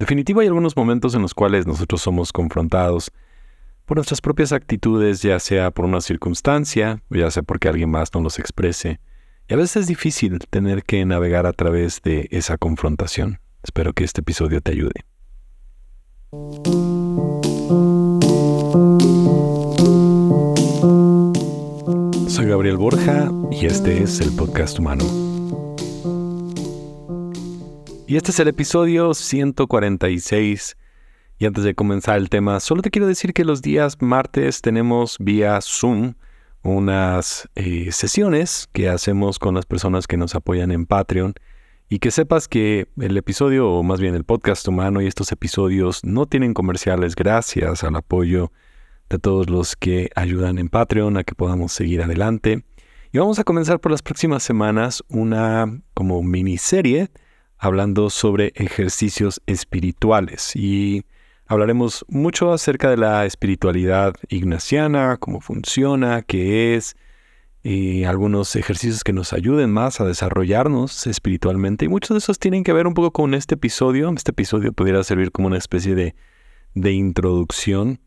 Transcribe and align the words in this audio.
Definitivo 0.00 0.40
hay 0.40 0.46
algunos 0.46 0.74
momentos 0.78 1.14
en 1.14 1.20
los 1.20 1.34
cuales 1.34 1.66
nosotros 1.66 2.00
somos 2.00 2.32
confrontados 2.32 3.12
por 3.84 3.98
nuestras 3.98 4.22
propias 4.22 4.50
actitudes, 4.50 5.20
ya 5.20 5.38
sea 5.38 5.70
por 5.70 5.84
una 5.84 6.00
circunstancia, 6.00 7.02
ya 7.10 7.30
sea 7.30 7.42
porque 7.42 7.68
alguien 7.68 7.90
más 7.90 8.08
no 8.14 8.22
los 8.22 8.38
exprese. 8.38 8.98
Y 9.46 9.52
a 9.52 9.58
veces 9.58 9.82
es 9.82 9.86
difícil 9.88 10.38
tener 10.48 10.84
que 10.84 11.04
navegar 11.04 11.44
a 11.44 11.52
través 11.52 12.00
de 12.00 12.28
esa 12.30 12.56
confrontación. 12.56 13.40
Espero 13.62 13.92
que 13.92 14.04
este 14.04 14.22
episodio 14.22 14.62
te 14.62 14.70
ayude. 14.70 15.04
Soy 22.26 22.46
Gabriel 22.46 22.78
Borja 22.78 23.30
y 23.50 23.66
este 23.66 24.02
es 24.02 24.22
el 24.22 24.34
podcast 24.34 24.78
humano. 24.78 25.29
Y 28.10 28.16
este 28.16 28.32
es 28.32 28.40
el 28.40 28.48
episodio 28.48 29.14
146. 29.14 30.76
Y 31.38 31.46
antes 31.46 31.62
de 31.62 31.76
comenzar 31.76 32.18
el 32.18 32.28
tema, 32.28 32.58
solo 32.58 32.82
te 32.82 32.90
quiero 32.90 33.06
decir 33.06 33.32
que 33.32 33.44
los 33.44 33.62
días 33.62 33.98
martes 34.02 34.62
tenemos 34.62 35.16
vía 35.20 35.60
Zoom 35.62 36.14
unas 36.64 37.48
eh, 37.54 37.92
sesiones 37.92 38.68
que 38.72 38.88
hacemos 38.88 39.38
con 39.38 39.54
las 39.54 39.64
personas 39.64 40.08
que 40.08 40.16
nos 40.16 40.34
apoyan 40.34 40.72
en 40.72 40.86
Patreon. 40.86 41.34
Y 41.88 42.00
que 42.00 42.10
sepas 42.10 42.48
que 42.48 42.88
el 42.98 43.16
episodio, 43.16 43.70
o 43.70 43.84
más 43.84 44.00
bien 44.00 44.16
el 44.16 44.24
podcast 44.24 44.66
humano 44.66 45.00
y 45.00 45.06
estos 45.06 45.30
episodios 45.30 46.04
no 46.04 46.26
tienen 46.26 46.52
comerciales 46.52 47.14
gracias 47.14 47.84
al 47.84 47.94
apoyo 47.94 48.50
de 49.08 49.20
todos 49.20 49.48
los 49.48 49.76
que 49.76 50.10
ayudan 50.16 50.58
en 50.58 50.68
Patreon 50.68 51.16
a 51.16 51.22
que 51.22 51.36
podamos 51.36 51.70
seguir 51.70 52.02
adelante. 52.02 52.64
Y 53.12 53.18
vamos 53.18 53.38
a 53.38 53.44
comenzar 53.44 53.78
por 53.78 53.92
las 53.92 54.02
próximas 54.02 54.42
semanas 54.42 55.04
una 55.06 55.80
como 55.94 56.24
miniserie 56.24 57.08
hablando 57.60 58.08
sobre 58.08 58.52
ejercicios 58.56 59.42
espirituales 59.46 60.56
y 60.56 61.04
hablaremos 61.46 62.06
mucho 62.08 62.54
acerca 62.54 62.88
de 62.88 62.96
la 62.96 63.26
espiritualidad 63.26 64.14
ignaciana, 64.30 65.18
cómo 65.18 65.42
funciona, 65.42 66.22
qué 66.22 66.74
es, 66.74 66.96
y 67.62 68.04
algunos 68.04 68.56
ejercicios 68.56 69.04
que 69.04 69.12
nos 69.12 69.34
ayuden 69.34 69.70
más 69.70 70.00
a 70.00 70.06
desarrollarnos 70.06 71.06
espiritualmente. 71.06 71.84
Y 71.84 71.88
muchos 71.88 72.14
de 72.14 72.18
esos 72.18 72.38
tienen 72.38 72.64
que 72.64 72.72
ver 72.72 72.86
un 72.86 72.94
poco 72.94 73.10
con 73.10 73.34
este 73.34 73.56
episodio. 73.56 74.10
Este 74.16 74.30
episodio 74.30 74.72
pudiera 74.72 75.04
servir 75.04 75.30
como 75.30 75.48
una 75.48 75.58
especie 75.58 75.94
de, 75.94 76.14
de 76.74 76.92
introducción, 76.92 78.00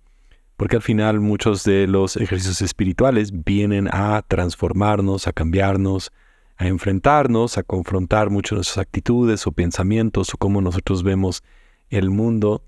porque 0.57 0.77
al 0.77 0.81
final 0.81 1.19
muchos 1.19 1.63
de 1.63 1.85
los 1.85 2.17
ejercicios 2.17 2.63
espirituales 2.63 3.43
vienen 3.43 3.87
a 3.91 4.23
transformarnos, 4.27 5.27
a 5.27 5.33
cambiarnos, 5.33 6.11
a 6.57 6.67
enfrentarnos, 6.67 7.57
a 7.57 7.63
confrontar 7.63 8.29
muchas 8.29 8.51
de 8.51 8.55
nuestras 8.57 8.77
actitudes 8.79 9.47
o 9.47 9.51
pensamientos 9.51 10.33
o 10.33 10.37
cómo 10.37 10.61
nosotros 10.61 11.03
vemos 11.03 11.43
el 11.89 12.09
mundo. 12.09 12.63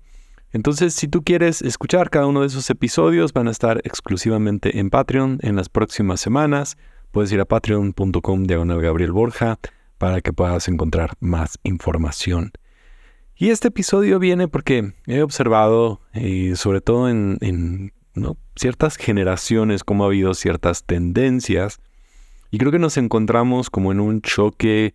Entonces, 0.52 0.94
si 0.94 1.08
tú 1.08 1.22
quieres 1.22 1.62
escuchar 1.62 2.10
cada 2.10 2.26
uno 2.26 2.40
de 2.40 2.46
esos 2.46 2.70
episodios, 2.70 3.32
van 3.32 3.48
a 3.48 3.50
estar 3.50 3.80
exclusivamente 3.84 4.78
en 4.78 4.90
Patreon 4.90 5.38
en 5.42 5.56
las 5.56 5.68
próximas 5.68 6.20
semanas. 6.20 6.76
Puedes 7.10 7.32
ir 7.32 7.40
a 7.40 7.44
patreon.com 7.44 8.44
diagonal 8.44 8.80
Gabriel 8.80 9.12
Borja 9.12 9.58
para 9.98 10.20
que 10.20 10.32
puedas 10.32 10.68
encontrar 10.68 11.14
más 11.20 11.58
información. 11.62 12.52
Y 13.34 13.50
este 13.50 13.68
episodio 13.68 14.18
viene 14.18 14.48
porque 14.48 14.94
he 15.06 15.22
observado, 15.22 16.00
eh, 16.14 16.54
sobre 16.56 16.80
todo 16.80 17.08
en 17.10 17.92
ciertas 18.56 18.96
generaciones, 18.96 19.84
cómo 19.84 20.04
ha 20.04 20.06
habido 20.06 20.32
ciertas 20.34 20.84
tendencias 20.84 21.80
y 22.50 22.58
creo 22.58 22.72
que 22.72 22.78
nos 22.78 22.96
encontramos 22.96 23.70
como 23.70 23.92
en 23.92 24.00
un 24.00 24.22
choque 24.22 24.94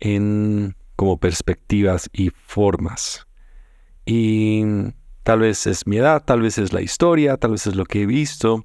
en 0.00 0.76
como 0.96 1.18
perspectivas 1.18 2.08
y 2.12 2.30
formas. 2.30 3.26
Y 4.06 4.64
tal 5.22 5.40
vez 5.40 5.66
es 5.66 5.86
mi 5.86 5.98
edad, 5.98 6.24
tal 6.24 6.40
vez 6.40 6.58
es 6.58 6.72
la 6.72 6.80
historia, 6.80 7.36
tal 7.36 7.52
vez 7.52 7.66
es 7.66 7.76
lo 7.76 7.84
que 7.84 8.02
he 8.02 8.06
visto. 8.06 8.64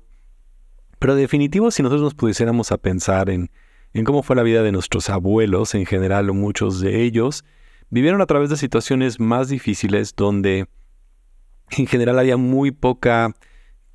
Pero 1.00 1.16
definitivo, 1.16 1.72
si 1.72 1.84
nosotros 1.84 2.04
nos 2.04 2.16
pudiésemos 2.16 2.72
a 2.72 2.78
pensar 2.78 3.30
en, 3.30 3.52
en 3.94 4.06
cómo 4.06 4.24
fue 4.24 4.36
la 4.36 4.44
vida 4.44 4.64
de 4.64 4.72
nuestros 4.72 5.10
abuelos, 5.10 5.76
en 5.76 5.86
general 5.86 6.32
muchos 6.32 6.80
de 6.80 7.02
ellos, 7.02 7.44
vivieron 7.90 8.22
a 8.22 8.28
través 8.28 8.50
de 8.50 8.58
situaciones 8.58 9.20
más 9.20 9.50
difíciles 9.50 10.16
donde 10.16 10.68
en 11.72 11.88
general 11.88 12.20
había 12.20 12.38
muy 12.38 12.72
poca 12.72 13.36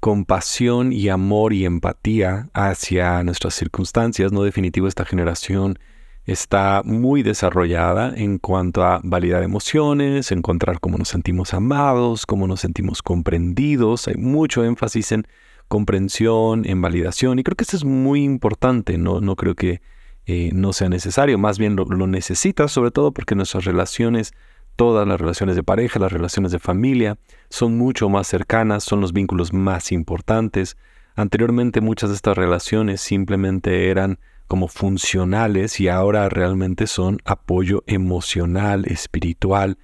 compasión 0.01 0.93
y 0.93 1.09
amor 1.09 1.53
y 1.53 1.65
empatía 1.65 2.49
hacia 2.53 3.23
nuestras 3.23 3.55
circunstancias. 3.55 4.33
No 4.33 4.43
definitivo, 4.43 4.89
esta 4.89 5.05
generación 5.05 5.79
está 6.27 6.83
muy 6.85 7.23
desarrollada 7.23 8.13
en 8.15 8.39
cuanto 8.39 8.83
a 8.85 9.01
validar 9.05 9.43
emociones, 9.43 10.33
encontrar 10.33 10.81
cómo 10.81 10.99
nos 10.99 11.09
sentimos 11.09 11.55
amados, 11.55 12.27
cómo 12.27 12.47
nos 12.47 12.61
sentimos 12.61 13.03
comprendidos. 13.03 14.09
Hay 14.09 14.17
mucho 14.17 14.65
énfasis 14.65 15.13
en 15.13 15.27
comprensión, 15.69 16.65
en 16.67 16.81
validación, 16.83 17.39
y 17.39 17.45
creo 17.45 17.57
que 17.57 17.65
eso 17.65 17.77
es 17.77 17.85
muy 17.85 18.23
importante. 18.25 18.99
No, 18.99 19.21
no 19.21 19.37
creo 19.37 19.55
que 19.55 19.81
eh, 20.27 20.51
no 20.53 20.73
sea 20.73 20.89
necesario, 20.89 21.39
más 21.39 21.59
bien 21.59 21.77
lo, 21.77 21.85
lo 21.85 22.09
necesitas, 22.09 22.73
sobre 22.73 22.91
todo 22.91 23.13
porque 23.13 23.37
nuestras 23.37 23.65
relaciones 23.65 24.33
Todas 24.77 25.09
las 25.09 25.19
relaciones 25.19 25.57
de 25.57 25.63
pareja, 25.63 25.99
las 25.99 26.13
relaciones 26.13 26.53
de 26.53 26.59
familia 26.59 27.19
son 27.49 27.79
mucho 27.79 28.09
más 28.11 28.27
cercanas, 28.27 28.85
son 28.85 29.01
los 29.01 29.13
vínculos 29.13 29.53
más 29.53 29.91
importantes. 29.91 30.77
Anteriormente 31.15 31.81
muchas 31.81 32.11
de 32.11 32.17
estas 32.17 32.37
relaciones 32.37 33.01
simplemente 33.01 33.89
eran 33.89 34.19
como 34.47 34.69
funcionales 34.69 35.81
y 35.81 35.89
ahora 35.89 36.29
realmente 36.29 36.87
son 36.87 37.19
apoyo 37.25 37.83
emocional, 37.87 38.85
espiritual, 38.87 39.79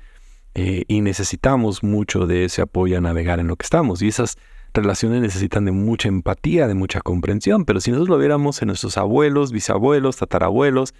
eh, 0.54 0.84
y 0.86 1.00
necesitamos 1.00 1.82
mucho 1.82 2.26
de 2.26 2.44
ese 2.44 2.60
apoyo 2.60 2.98
a 2.98 3.00
navegar 3.00 3.41
en 3.41 3.47
lo 3.47 3.56
que 3.56 3.64
estamos. 3.64 4.02
Y 4.02 4.08
esas 4.08 4.36
relaciones 4.75 5.22
necesitan 5.22 5.64
de 5.64 5.72
mucha 5.72 6.08
empatía, 6.08 6.69
de 6.69 6.75
mucha 6.75 7.00
comprensión, 7.00 7.64
pero 7.64 7.81
si 7.81 7.91
nosotros 7.91 8.10
lo 8.10 8.19
viéramos 8.19 8.60
en 8.62 8.69
nuestros 8.69 8.98
abuelos, 8.98 9.52
bisabuelos, 9.52 10.16
tatarabuelos, 10.16 10.94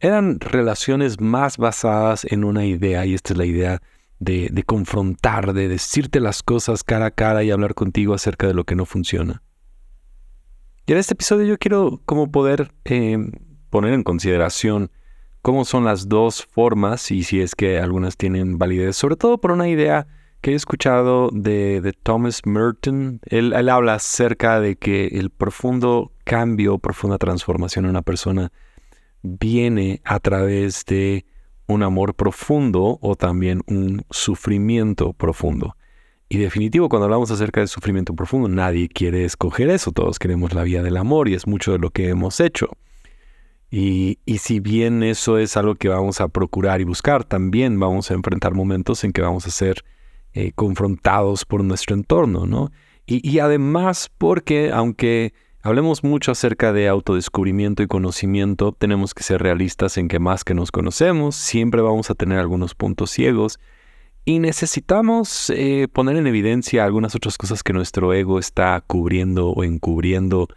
eran 0.00 0.40
relaciones 0.40 1.20
más 1.20 1.56
basadas 1.56 2.24
en 2.24 2.44
una 2.44 2.64
idea, 2.64 3.04
y 3.06 3.14
esta 3.14 3.32
es 3.32 3.38
la 3.38 3.46
idea 3.46 3.82
de, 4.20 4.62
confrontar, 4.66 5.52
de 5.52 5.68
decirte 5.68 6.20
las 6.20 6.42
cosas 6.42 6.84
cara 6.84 7.06
a 7.06 7.10
cara 7.10 7.44
y 7.44 7.50
hablar 7.50 7.74
contigo 7.74 8.14
acerca 8.14 8.46
de 8.46 8.54
lo 8.54 8.64
que 8.64 8.74
no 8.74 8.86
funciona. 8.86 9.42
Y 10.86 10.92
en 10.92 10.98
este 10.98 11.14
episodio 11.14 11.46
yo 11.46 11.58
quiero 11.58 12.00
como 12.04 12.30
poder 12.30 12.72
em, 12.84 13.32
poner 13.70 13.92
en 13.92 14.02
consideración 14.02 14.90
cómo 15.42 15.64
son 15.64 15.84
las 15.84 16.08
dos 16.08 16.44
formas 16.44 17.10
y 17.10 17.22
si 17.22 17.40
es 17.40 17.54
que 17.54 17.78
algunas 17.78 18.16
tienen 18.16 18.58
validez, 18.58 18.96
sobre 18.96 19.16
todo 19.16 19.38
por 19.38 19.52
una 19.52 19.68
idea 19.68 20.06
que 20.40 20.52
he 20.52 20.54
escuchado 20.54 21.30
de, 21.32 21.94
Thomas 22.02 22.42
Merton. 22.44 23.20
Él, 23.26 23.52
él, 23.52 23.68
habla 23.68 23.94
acerca 23.94 24.60
de 24.60 24.76
que 24.76 25.08
el 25.08 25.30
profundo 25.30 26.12
cambio, 26.24 26.78
profunda 26.78 27.18
transformación 27.18 27.84
en 27.84 27.90
una 27.90 28.02
persona 28.02 28.52
viene 29.38 30.00
a 30.04 30.20
través 30.20 30.84
de 30.86 31.24
un 31.66 31.82
amor 31.82 32.14
profundo 32.14 32.98
o 33.00 33.14
también 33.14 33.62
un 33.66 34.04
sufrimiento 34.10 35.12
profundo. 35.12 35.76
Y 36.30 36.38
definitivo, 36.38 36.88
cuando 36.88 37.04
hablamos 37.04 37.30
acerca 37.30 37.60
de 37.60 37.66
sufrimiento 37.66 38.14
profundo, 38.14 38.48
nadie 38.48 38.88
quiere 38.88 39.24
escoger 39.24 39.70
eso, 39.70 39.92
todos 39.92 40.18
queremos 40.18 40.52
la 40.52 40.62
vía 40.62 40.82
del 40.82 40.96
amor 40.96 41.28
y 41.28 41.34
es 41.34 41.46
mucho 41.46 41.72
de 41.72 41.78
lo 41.78 41.90
que 41.90 42.08
hemos 42.08 42.40
hecho. 42.40 42.68
Y, 43.70 44.18
si 44.38 44.60
bien 44.60 45.02
eso 45.02 45.38
es 45.38 45.56
algo 45.58 45.74
que 45.74 45.88
vamos 45.88 46.20
a 46.22 46.28
procurar 46.28 46.80
y 46.80 46.84
buscar, 46.84 47.24
también 47.24 47.78
vamos 47.78 48.10
a 48.10 48.14
enfrentar 48.14 48.54
momentos 48.54 49.04
en 49.04 49.12
que 49.12 49.20
vamos 49.20 49.46
a 49.46 49.50
ser 49.50 49.84
eh, 50.32 50.52
confrontados 50.54 51.44
por 51.44 51.62
nuestro 51.64 51.94
entorno, 51.94 52.46
¿no? 52.46 52.70
y 53.10 53.38
además 53.38 54.10
porque 54.18 54.70
aunque 54.70 55.32
Hablemos 55.68 56.02
mucho 56.02 56.32
acerca 56.32 56.72
de 56.72 56.88
autodescubrimiento 56.88 57.82
y 57.82 57.86
conocimiento, 57.88 58.72
tenemos 58.72 59.12
que 59.12 59.22
ser 59.22 59.42
realistas 59.42 59.98
en 59.98 60.08
que 60.08 60.18
más 60.18 60.42
que 60.42 60.54
nos 60.54 60.72
conocemos, 60.72 61.36
siempre 61.36 61.82
vamos 61.82 62.08
a 62.08 62.14
tener 62.14 62.38
algunos 62.38 62.74
puntos 62.74 63.10
ciegos 63.10 63.60
y 64.24 64.38
necesitamos 64.38 65.50
eh, 65.50 65.86
poner 65.92 66.16
en 66.16 66.26
evidencia 66.26 66.86
algunas 66.86 67.14
otras 67.14 67.36
cosas 67.36 67.62
que 67.62 67.74
nuestro 67.74 68.14
ego 68.14 68.38
está 68.38 68.82
cubriendo 68.86 69.50
o 69.50 69.62
encubriendo. 69.62 70.48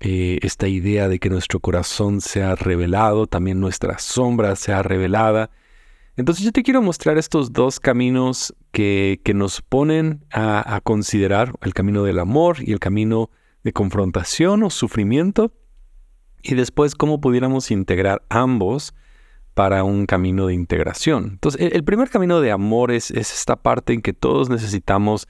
Eh, 0.00 0.40
esta 0.42 0.68
idea 0.68 1.08
de 1.08 1.18
que 1.18 1.30
nuestro 1.30 1.58
corazón 1.60 2.20
sea 2.20 2.54
revelado, 2.54 3.26
también 3.26 3.60
nuestra 3.60 3.98
sombra 3.98 4.56
sea 4.56 4.82
revelada. 4.82 5.48
Entonces 6.18 6.44
yo 6.44 6.52
te 6.52 6.62
quiero 6.62 6.82
mostrar 6.82 7.16
estos 7.16 7.54
dos 7.54 7.80
caminos 7.80 8.54
que, 8.72 9.22
que 9.24 9.32
nos 9.32 9.62
ponen 9.62 10.22
a, 10.30 10.76
a 10.76 10.82
considerar 10.82 11.54
el 11.62 11.72
camino 11.72 12.02
del 12.02 12.18
amor 12.18 12.58
y 12.60 12.72
el 12.72 12.78
camino 12.78 13.30
de 13.64 13.72
confrontación 13.72 14.62
o 14.62 14.70
sufrimiento 14.70 15.52
y 16.42 16.54
después 16.54 16.94
cómo 16.94 17.20
pudiéramos 17.20 17.70
integrar 17.70 18.22
ambos 18.28 18.94
para 19.54 19.84
un 19.84 20.06
camino 20.06 20.46
de 20.46 20.54
integración. 20.54 21.30
Entonces, 21.32 21.72
el 21.72 21.84
primer 21.84 22.10
camino 22.10 22.40
de 22.40 22.52
amor 22.52 22.92
es, 22.92 23.10
esta 23.10 23.56
parte 23.56 23.92
en 23.92 24.02
que 24.02 24.12
todos 24.12 24.50
necesitamos 24.50 25.26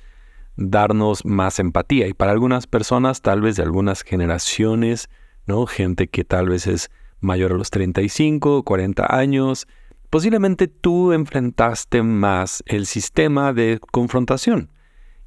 darnos 0.56 1.24
más 1.24 1.58
empatía 1.58 2.06
y 2.08 2.14
para 2.14 2.32
algunas 2.32 2.66
personas, 2.66 3.22
tal 3.22 3.42
vez 3.42 3.56
de 3.56 3.62
algunas 3.62 4.02
generaciones, 4.02 5.08
¿no? 5.46 5.66
Gente 5.66 6.08
que 6.08 6.24
tal 6.24 6.48
vez 6.48 6.66
es 6.66 6.90
mayor 7.20 7.52
a 7.52 7.56
los 7.56 7.70
35, 7.70 8.62
40 8.64 9.14
años, 9.14 9.66
posiblemente 10.10 10.68
tú 10.68 11.12
enfrentaste 11.12 12.02
más 12.02 12.62
el 12.66 12.86
sistema 12.86 13.52
de 13.52 13.78
confrontación. 13.92 14.70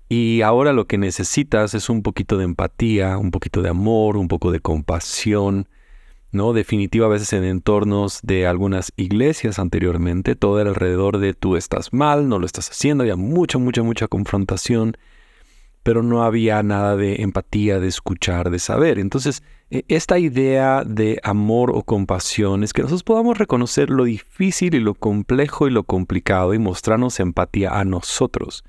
Y 0.09 0.41
ahora 0.41 0.71
lo 0.71 0.87
que 0.87 0.97
necesitas 0.97 1.73
es 1.73 1.89
un 1.89 2.01
poquito 2.01 2.37
de 2.37 2.45
empatía, 2.45 3.17
un 3.17 3.31
poquito 3.31 3.61
de 3.61 3.69
amor, 3.69 4.15
un 4.15 4.29
poco 4.29 4.51
de 4.51 4.61
compasión, 4.61 5.67
¿no? 6.31 6.53
Definitivo 6.53 7.05
a 7.05 7.09
veces 7.09 7.33
en 7.33 7.43
entornos 7.43 8.21
de 8.23 8.47
algunas 8.47 8.93
iglesias 8.95 9.59
anteriormente, 9.59 10.35
todo 10.35 10.61
era 10.61 10.69
alrededor 10.69 11.17
de 11.17 11.33
tú 11.33 11.57
estás 11.57 11.91
mal, 11.91 12.29
no 12.29 12.39
lo 12.39 12.45
estás 12.45 12.69
haciendo, 12.69 13.03
había 13.03 13.17
mucha, 13.17 13.57
mucha, 13.57 13.83
mucha 13.83 14.07
confrontación, 14.07 14.97
pero 15.83 16.03
no 16.03 16.23
había 16.23 16.63
nada 16.63 16.95
de 16.95 17.21
empatía, 17.21 17.79
de 17.79 17.87
escuchar, 17.87 18.49
de 18.49 18.59
saber. 18.59 18.99
Entonces, 18.99 19.43
e, 19.71 19.83
esta 19.89 20.19
idea 20.19 20.83
de 20.85 21.19
amor 21.23 21.71
o 21.73 21.83
compasión 21.83 22.63
es 22.63 22.71
que 22.71 22.81
nosotros 22.81 23.03
podamos 23.03 23.37
reconocer 23.37 23.89
lo 23.89 24.05
difícil 24.05 24.73
y 24.75 24.79
lo 24.79 24.93
complejo 24.93 25.67
y 25.67 25.71
lo 25.71 25.83
complicado 25.83 26.53
y 26.53 26.59
mostrarnos 26.59 27.19
empatía 27.19 27.77
a 27.77 27.83
nosotros. 27.83 28.63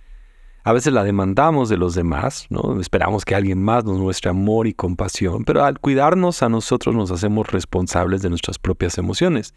A 0.69 0.75
veces 0.75 0.93
la 0.93 1.03
demandamos 1.03 1.71
de 1.71 1.79
los 1.79 1.95
demás, 1.95 2.47
¿no? 2.51 2.79
Esperamos 2.79 3.25
que 3.25 3.35
alguien 3.35 3.63
más 3.63 3.87
nos 3.87 3.97
muestre 3.97 4.29
amor 4.29 4.67
y 4.67 4.75
compasión, 4.75 5.45
pero 5.45 5.65
al 5.65 5.81
cuidarnos 5.81 6.43
a 6.43 6.51
nosotros 6.51 6.95
nos 6.95 7.11
hacemos 7.11 7.51
responsables 7.51 8.21
de 8.21 8.29
nuestras 8.29 8.59
propias 8.59 8.99
emociones. 8.99 9.55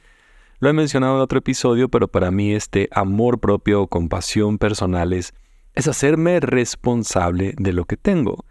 Lo 0.62 0.70
he 0.70 0.74
mencionado 0.74 1.18
en 1.18 1.22
otro 1.22 1.40
episodio, 1.40 1.90
pero 1.90 2.08
para 2.08 2.32
mí 2.32 2.54
este 2.54 2.88
amor 2.94 3.42
propio 3.42 3.82
o 3.82 3.88
compasión 3.88 4.58
personal 4.58 5.12
es, 5.12 5.34
hacerme 5.76 6.40
responsable 6.40 7.56
de 7.58 7.74
lo 7.74 7.84
que 7.84 7.98
tengo. 7.98 8.46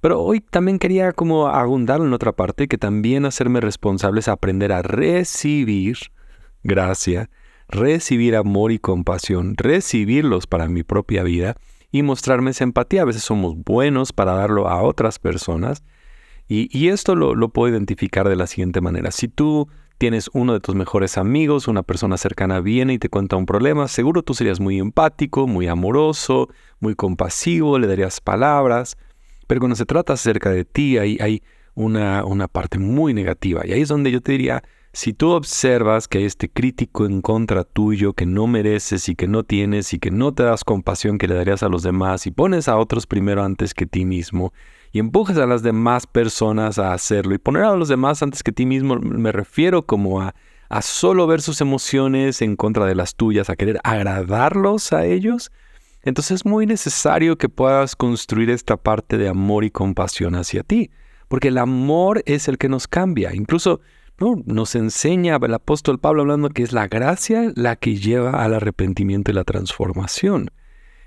Pero 0.00 0.22
hoy 0.22 0.40
también 0.40 0.78
quería 0.78 1.12
como 1.12 1.48
abundar 1.48 2.00
en 2.00 2.14
otra 2.14 2.32
parte, 2.32 2.66
que 2.66 2.78
también 2.78 3.26
hacerme 3.26 3.60
responsable 3.60 4.20
es 4.20 4.28
aprender 4.28 4.72
a 4.72 4.80
recibir 4.80 5.98
gracia, 6.62 7.28
recibir 7.68 8.36
amor 8.36 8.72
y 8.72 8.78
compasión, 8.78 9.54
recibirlos 9.58 10.46
para 10.46 10.66
mi 10.66 10.82
propia 10.82 11.24
vida 11.24 11.58
y 11.90 12.02
mostrarme 12.02 12.50
esa 12.50 12.64
empatía. 12.64 13.02
A 13.02 13.06
veces 13.06 13.22
somos 13.22 13.56
buenos 13.56 14.12
para 14.12 14.32
darlo 14.32 14.68
a 14.68 14.82
otras 14.82 15.18
personas. 15.18 15.82
Y, 16.52 16.88
esto 16.88 17.14
lo, 17.14 17.36
lo, 17.36 17.50
puedo 17.50 17.72
identificar 17.72 18.28
de 18.28 18.34
la 18.34 18.48
siguiente 18.48 18.80
manera. 18.80 19.12
Si 19.12 19.28
tú 19.28 19.68
tienes 19.98 20.28
uno 20.32 20.52
de 20.52 20.58
tus 20.58 20.74
mejores 20.74 21.16
amigos, 21.16 21.68
una 21.68 21.84
persona 21.84 22.16
cercana 22.16 22.60
viene 22.60 22.94
y 22.94 22.98
te 22.98 23.08
cuenta 23.08 23.36
un 23.36 23.46
problema, 23.46 23.86
seguro 23.86 24.24
tú 24.24 24.34
serías 24.34 24.58
muy 24.58 24.80
empático, 24.80 25.46
muy 25.46 25.68
amoroso, 25.68 26.48
muy 26.80 26.96
compasivo, 26.96 27.78
le 27.78 27.86
darías 27.86 28.20
palabras. 28.20 28.96
Pero 29.46 29.60
cuando 29.60 29.76
se 29.76 29.86
trata 29.86 30.14
acerca 30.14 30.50
de 30.50 30.64
ti, 30.64 30.98
ahí 30.98 31.18
hay 31.20 31.44
una, 31.74 32.24
una 32.24 32.48
parte 32.48 32.80
muy 32.80 33.14
negativa. 33.14 33.64
Y 33.64 33.72
ahí 33.72 33.82
es 33.82 33.88
donde 33.88 34.10
yo 34.10 34.20
te 34.20 34.32
diría, 34.32 34.64
si 34.92 35.12
tú 35.12 35.30
observas 35.30 36.08
que 36.08 36.26
este 36.26 36.48
crítico 36.48 37.06
en 37.06 37.22
contra 37.22 37.62
tuyo 37.64 38.12
que 38.12 38.26
no 38.26 38.46
mereces 38.46 39.08
y 39.08 39.14
que 39.14 39.28
no 39.28 39.44
tienes 39.44 39.94
y 39.94 39.98
que 39.98 40.10
no 40.10 40.34
te 40.34 40.42
das 40.42 40.64
compasión 40.64 41.16
que 41.18 41.28
le 41.28 41.36
darías 41.36 41.62
a 41.62 41.68
los 41.68 41.82
demás 41.82 42.26
y 42.26 42.32
pones 42.32 42.68
a 42.68 42.76
otros 42.76 43.06
primero 43.06 43.44
antes 43.44 43.72
que 43.72 43.86
ti 43.86 44.04
mismo 44.04 44.52
y 44.92 44.98
empujas 44.98 45.38
a 45.38 45.46
las 45.46 45.62
demás 45.62 46.06
personas 46.08 46.78
a 46.80 46.92
hacerlo 46.92 47.34
y 47.34 47.38
poner 47.38 47.62
a 47.62 47.76
los 47.76 47.88
demás 47.88 48.22
antes 48.22 48.42
que 48.42 48.50
ti 48.50 48.66
mismo 48.66 48.96
me 48.96 49.30
refiero 49.30 49.86
como 49.86 50.20
a, 50.20 50.34
a 50.68 50.82
solo 50.82 51.28
ver 51.28 51.40
sus 51.40 51.60
emociones 51.60 52.42
en 52.42 52.56
contra 52.56 52.86
de 52.86 52.96
las 52.96 53.14
tuyas, 53.14 53.48
a 53.48 53.56
querer 53.56 53.78
agradarlos 53.84 54.92
a 54.92 55.06
ellos, 55.06 55.52
entonces 56.02 56.36
es 56.36 56.46
muy 56.46 56.66
necesario 56.66 57.36
que 57.36 57.48
puedas 57.48 57.94
construir 57.94 58.50
esta 58.50 58.76
parte 58.76 59.18
de 59.18 59.28
amor 59.28 59.64
y 59.64 59.70
compasión 59.70 60.34
hacia 60.34 60.62
ti, 60.62 60.90
porque 61.28 61.48
el 61.48 61.58
amor 61.58 62.22
es 62.26 62.48
el 62.48 62.58
que 62.58 62.68
nos 62.68 62.88
cambia. 62.88 63.34
Incluso 63.34 63.80
nos 64.20 64.74
enseña 64.74 65.38
el 65.42 65.54
apóstol 65.54 65.98
Pablo 65.98 66.22
hablando 66.22 66.50
que 66.50 66.62
es 66.62 66.72
la 66.72 66.88
gracia 66.88 67.52
la 67.56 67.76
que 67.76 67.96
lleva 67.96 68.44
al 68.44 68.54
arrepentimiento 68.54 69.30
y 69.30 69.34
la 69.34 69.44
transformación. 69.44 70.50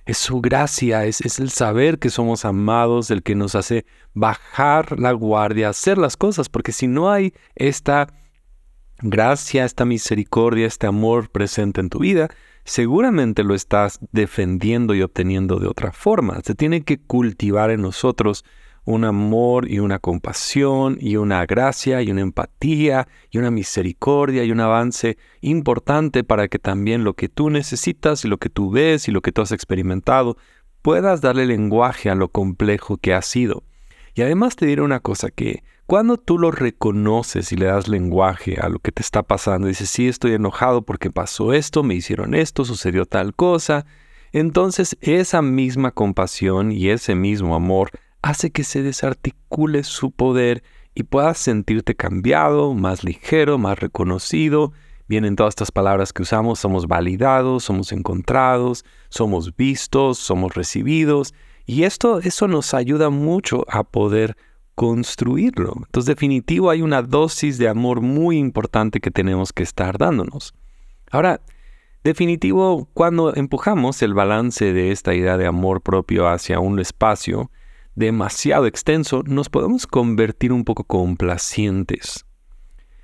Es 0.05 0.17
su 0.17 0.41
gracia, 0.41 1.05
es, 1.05 1.21
es 1.21 1.39
el 1.39 1.49
saber 1.49 1.99
que 1.99 2.09
somos 2.09 2.43
amados, 2.43 3.09
el 3.11 3.23
que 3.23 3.35
nos 3.35 3.55
hace 3.55 3.85
bajar 4.13 4.99
la 4.99 5.13
guardia, 5.13 5.69
hacer 5.69 5.97
las 5.97 6.17
cosas, 6.17 6.49
porque 6.49 6.73
si 6.73 6.87
no 6.87 7.11
hay 7.11 7.33
esta 7.55 8.07
gracia, 9.01 9.63
esta 9.63 9.85
misericordia, 9.85 10.65
este 10.65 10.87
amor 10.87 11.29
presente 11.29 11.81
en 11.81 11.89
tu 11.89 11.99
vida, 11.99 12.29
seguramente 12.65 13.43
lo 13.43 13.53
estás 13.53 13.99
defendiendo 14.11 14.95
y 14.95 15.01
obteniendo 15.01 15.59
de 15.59 15.67
otra 15.67 15.91
forma. 15.91 16.39
Se 16.43 16.55
tiene 16.55 16.83
que 16.83 16.99
cultivar 16.99 17.69
en 17.69 17.81
nosotros 17.81 18.43
un 18.85 19.05
amor 19.05 19.69
y 19.69 19.79
una 19.79 19.99
compasión 19.99 20.97
y 20.99 21.15
una 21.15 21.45
gracia 21.45 22.01
y 22.01 22.11
una 22.11 22.21
empatía 22.21 23.07
y 23.31 23.37
una 23.37 23.51
misericordia 23.51 24.43
y 24.43 24.51
un 24.51 24.59
avance 24.59 25.17
importante 25.41 26.23
para 26.23 26.47
que 26.47 26.59
también 26.59 27.03
lo 27.03 27.13
que 27.13 27.29
tú 27.29 27.49
necesitas 27.49 28.25
y 28.25 28.27
lo 28.27 28.37
que 28.37 28.49
tú 28.49 28.71
ves 28.71 29.07
y 29.07 29.11
lo 29.11 29.21
que 29.21 29.31
tú 29.31 29.41
has 29.41 29.51
experimentado 29.51 30.37
puedas 30.81 31.21
darle 31.21 31.45
lenguaje 31.45 32.09
a 32.09 32.15
lo 32.15 32.27
complejo 32.27 32.97
que 32.97 33.13
ha 33.13 33.21
sido. 33.21 33.63
Y 34.15 34.21
además 34.21 34.55
te 34.55 34.65
diré 34.65 34.81
una 34.81 34.99
cosa 34.99 35.31
que 35.31 35.63
cuando 35.85 36.17
tú 36.17 36.37
lo 36.37 36.51
reconoces 36.51 37.51
y 37.51 37.55
le 37.55 37.65
das 37.65 37.87
lenguaje 37.87 38.57
a 38.59 38.69
lo 38.69 38.79
que 38.79 38.91
te 38.91 39.01
está 39.01 39.23
pasando, 39.23 39.67
dices, 39.67 39.89
sí, 39.89 40.07
estoy 40.07 40.33
enojado 40.33 40.83
porque 40.83 41.09
pasó 41.09 41.53
esto, 41.53 41.83
me 41.83 41.95
hicieron 41.95 42.35
esto, 42.35 42.63
sucedió 42.63 43.05
tal 43.05 43.33
cosa, 43.33 43.85
entonces 44.31 44.97
esa 45.01 45.41
misma 45.41 45.91
compasión 45.91 46.71
y 46.71 46.89
ese 46.89 47.15
mismo 47.15 47.55
amor 47.55 47.91
hace 48.23 48.51
que 48.51 48.63
se 48.63 48.81
desarticule 48.81 49.83
su 49.83 50.09
poder 50.11 50.63
y 50.95 51.03
puedas 51.03 51.37
sentirte 51.37 51.93
cambiado, 51.93 52.73
más 52.73 53.03
ligero, 53.03 53.57
más 53.57 53.77
reconocido. 53.79 54.71
Vienen 55.07 55.35
todas 55.35 55.51
estas 55.51 55.71
palabras 55.71 56.13
que 56.13 56.21
usamos, 56.23 56.59
somos 56.59 56.87
validados, 56.87 57.65
somos 57.65 57.91
encontrados, 57.91 58.85
somos 59.09 59.55
vistos, 59.55 60.17
somos 60.17 60.55
recibidos. 60.55 61.33
Y 61.65 61.83
esto, 61.83 62.19
eso 62.19 62.47
nos 62.47 62.73
ayuda 62.73 63.09
mucho 63.09 63.65
a 63.67 63.83
poder 63.83 64.37
construirlo. 64.73 65.73
Entonces, 65.75 66.07
definitivo, 66.07 66.69
hay 66.69 66.81
una 66.81 67.01
dosis 67.01 67.57
de 67.57 67.67
amor 67.67 67.99
muy 67.99 68.37
importante 68.37 69.01
que 69.01 69.11
tenemos 69.11 69.51
que 69.51 69.63
estar 69.63 69.97
dándonos. 69.97 70.53
Ahora, 71.11 71.41
definitivo, 72.05 72.87
cuando 72.93 73.35
empujamos 73.35 74.01
el 74.01 74.13
balance 74.13 74.71
de 74.71 74.91
esta 74.91 75.13
idea 75.13 75.37
de 75.37 75.45
amor 75.45 75.81
propio 75.81 76.29
hacia 76.29 76.61
un 76.61 76.79
espacio, 76.79 77.51
demasiado 77.95 78.65
extenso, 78.65 79.23
nos 79.25 79.49
podemos 79.49 79.87
convertir 79.87 80.51
un 80.51 80.63
poco 80.63 80.83
complacientes. 80.83 82.25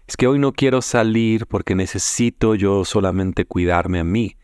Es 0.07 0.17
que 0.17 0.27
hoy 0.27 0.39
no 0.39 0.53
quiero 0.53 0.81
salir 0.81 1.45
porque 1.45 1.75
necesito 1.75 2.55
yo 2.55 2.83
solamente 2.85 3.45
cuidarme 3.45 3.99
a 3.99 4.03
mí. 4.03 4.35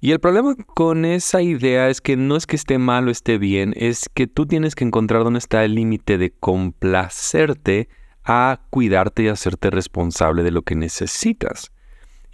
Y 0.00 0.12
el 0.12 0.20
problema 0.20 0.54
con 0.54 1.04
esa 1.04 1.40
idea 1.40 1.88
es 1.88 2.00
que 2.00 2.16
no 2.16 2.36
es 2.36 2.46
que 2.46 2.56
esté 2.56 2.78
mal 2.78 3.08
o 3.08 3.10
esté 3.10 3.38
bien, 3.38 3.72
es 3.76 4.08
que 4.12 4.26
tú 4.26 4.46
tienes 4.46 4.74
que 4.74 4.84
encontrar 4.84 5.24
dónde 5.24 5.38
está 5.38 5.64
el 5.64 5.74
límite 5.74 6.18
de 6.18 6.30
complacerte 6.30 7.88
a 8.24 8.60
cuidarte 8.70 9.22
y 9.22 9.28
hacerte 9.28 9.70
responsable 9.70 10.42
de 10.42 10.50
lo 10.50 10.62
que 10.62 10.74
necesitas. 10.74 11.72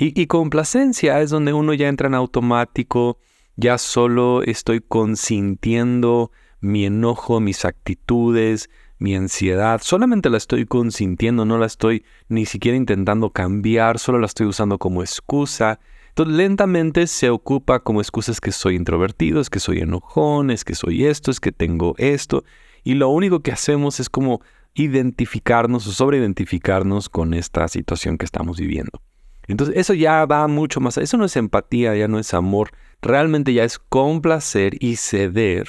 Y, 0.02 0.26
complacencia 0.28 1.20
es 1.20 1.28
donde 1.28 1.52
uno 1.52 1.74
ya 1.74 1.88
entra 1.88 2.08
en 2.08 2.14
automático, 2.14 3.18
ya 3.56 3.76
solo 3.76 4.42
estoy 4.42 4.80
consintiendo 4.80 6.32
mi 6.60 6.86
enojo, 6.86 7.40
mis 7.40 7.64
actitudes, 7.64 8.68
mi 8.98 9.16
ansiedad, 9.16 9.80
solamente 9.82 10.28
la 10.28 10.36
estoy 10.36 10.66
consintiendo, 10.66 11.46
no 11.46 11.58
la 11.58 11.66
estoy 11.66 12.04
ni 12.28 12.44
siquiera 12.44 12.76
intentando 12.76 13.30
cambiar, 13.30 13.98
solo 13.98 14.18
la 14.18 14.26
estoy 14.26 14.46
usando 14.46 14.78
como 14.78 15.02
excusa. 15.02 15.80
Entonces 16.10 16.36
lentamente 16.36 17.06
se 17.06 17.30
ocupa 17.30 17.80
como 17.80 18.00
excusas 18.00 18.40
que 18.40 18.52
soy 18.52 18.76
introvertido, 18.76 19.40
es 19.40 19.48
que 19.48 19.58
soy 19.58 19.78
enojón, 19.78 20.50
es 20.50 20.64
que 20.64 20.74
soy 20.74 21.06
esto, 21.06 21.30
es 21.30 21.40
que 21.40 21.50
tengo 21.50 21.94
esto. 21.96 22.44
Y 22.84 22.94
lo 22.94 23.08
único 23.08 23.40
que 23.40 23.52
hacemos 23.52 24.00
es 24.00 24.10
como 24.10 24.42
identificarnos 24.74 25.86
o 25.86 25.92
sobreidentificarnos 25.92 27.08
con 27.08 27.32
esta 27.32 27.68
situación 27.68 28.18
que 28.18 28.26
estamos 28.26 28.58
viviendo. 28.58 29.00
Entonces 29.48 29.76
eso 29.78 29.94
ya 29.94 30.26
va 30.26 30.46
mucho 30.46 30.80
más, 30.80 30.98
eso 30.98 31.16
no 31.16 31.24
es 31.24 31.36
empatía, 31.36 31.96
ya 31.96 32.06
no 32.06 32.18
es 32.18 32.34
amor, 32.34 32.70
realmente 33.00 33.52
ya 33.54 33.64
es 33.64 33.78
complacer 33.78 34.74
y 34.78 34.96
ceder 34.96 35.66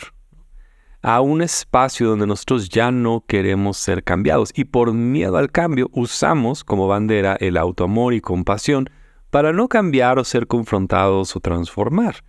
a 1.01 1.22
un 1.22 1.41
espacio 1.41 2.10
donde 2.10 2.27
nosotros 2.27 2.70
ya 2.70 2.91
no 2.91 3.24
queremos 3.27 3.77
ser 3.77 4.03
cambiados 4.03 4.51
y 4.55 4.65
por 4.65 4.93
miedo 4.93 5.38
al 5.38 5.51
cambio 5.51 5.89
usamos 5.93 6.63
como 6.63 6.88
bandera 6.88 7.36
el 7.39 7.58
autoamor 7.58 8.13
y 8.13 8.22
compasión 8.22 8.89
para 9.31 9.53
no 9.53 9.67
cambiar 9.67 10.20
o 10.20 10.24
ser 10.24 10.48
confrontados 10.48 11.36
o 11.36 11.39
transformar. 11.39 12.24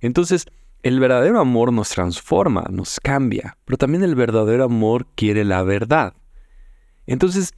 Entonces, 0.00 0.46
el 0.82 1.00
verdadero 1.00 1.40
amor 1.40 1.72
nos 1.72 1.90
transforma, 1.90 2.66
nos 2.70 3.00
cambia, 3.00 3.56
pero 3.64 3.78
también 3.78 4.02
el 4.02 4.14
verdadero 4.14 4.64
amor 4.64 5.06
quiere 5.14 5.44
la 5.44 5.62
verdad. 5.62 6.14
Entonces, 7.06 7.54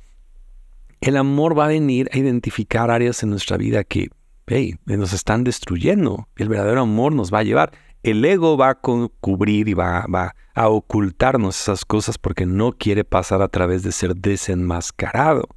el 1.01 1.17
amor 1.17 1.59
va 1.59 1.67
a 1.67 1.69
venir 1.69 2.09
a 2.13 2.19
identificar 2.19 2.91
áreas 2.91 3.23
en 3.23 3.31
nuestra 3.31 3.57
vida 3.57 3.85
que 3.85 4.09
hey, 4.47 4.77
nos 4.87 5.13
están 5.13 5.45
destruyendo. 5.45 6.29
El 6.37 6.49
verdadero 6.49 6.83
amor 6.83 7.13
nos 7.13 7.33
va 7.33 7.41
a 7.41 7.45
llevar 7.45 7.73
el 8.05 8.23
ego 8.25 8.59
va 8.59 8.69
a 8.69 8.75
cubrir 8.75 9.69
y 9.69 9.75
va, 9.75 10.07
a 10.55 10.69
ocultarnos 10.69 11.59
esas 11.59 11.85
cosas 11.87 12.19
porque 12.19 12.45
no 12.45 12.73
quiere 12.73 13.03
pasar 13.03 13.41
a 13.41 13.49
través 13.49 13.83
de 13.83 13.93
ser 13.93 14.15
desenmascarado. 14.15 15.49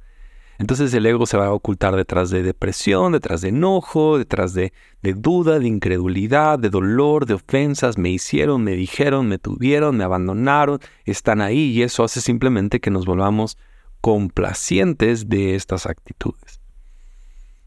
Entonces 0.58 0.92
el 0.94 1.06
ego 1.06 1.26
se 1.26 1.36
va 1.36 1.46
a 1.46 1.52
ocultar 1.52 1.94
detrás 1.94 2.30
de 2.30 2.42
depresión, 2.42 3.12
detrás 3.12 3.42
de 3.42 3.50
enojo, 3.50 4.18
detrás 4.18 4.54
de, 4.54 4.72
de, 5.02 5.12
duda, 5.12 5.60
de 5.60 5.68
incredulidad, 5.68 6.58
de 6.58 6.70
dolor, 6.70 7.26
de 7.26 7.34
ofensas. 7.34 7.96
Me 7.98 8.08
hicieron, 8.08 8.64
me 8.64 8.72
dijeron, 8.72 9.28
me 9.28 9.38
tuvieron, 9.38 9.96
me 9.96 10.04
abandonaron, 10.04 10.80
están 11.04 11.42
ahí 11.42 11.70
y 11.70 11.82
eso 11.82 12.02
hace 12.02 12.20
simplemente 12.22 12.80
que 12.80 12.90
nos 12.90 13.04
volvamos 13.04 13.58
complacientes 14.00 15.28
de 15.28 15.54
estas 15.54 15.86
actitudes. 15.86 16.60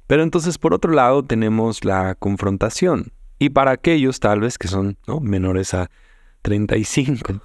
Pero 0.08 0.24
entonces 0.24 0.58
por 0.58 0.74
otro 0.74 0.92
lado 0.92 1.24
tenemos 1.24 1.86
la 1.86 2.16
confrontación. 2.16 3.14
Y 3.42 3.50
para 3.50 3.72
aquellos 3.72 4.20
tal 4.20 4.42
vez 4.42 4.60
que 4.60 4.68
son 4.68 5.00
menores 5.20 5.74
a 5.74 5.90
35, 6.44 7.42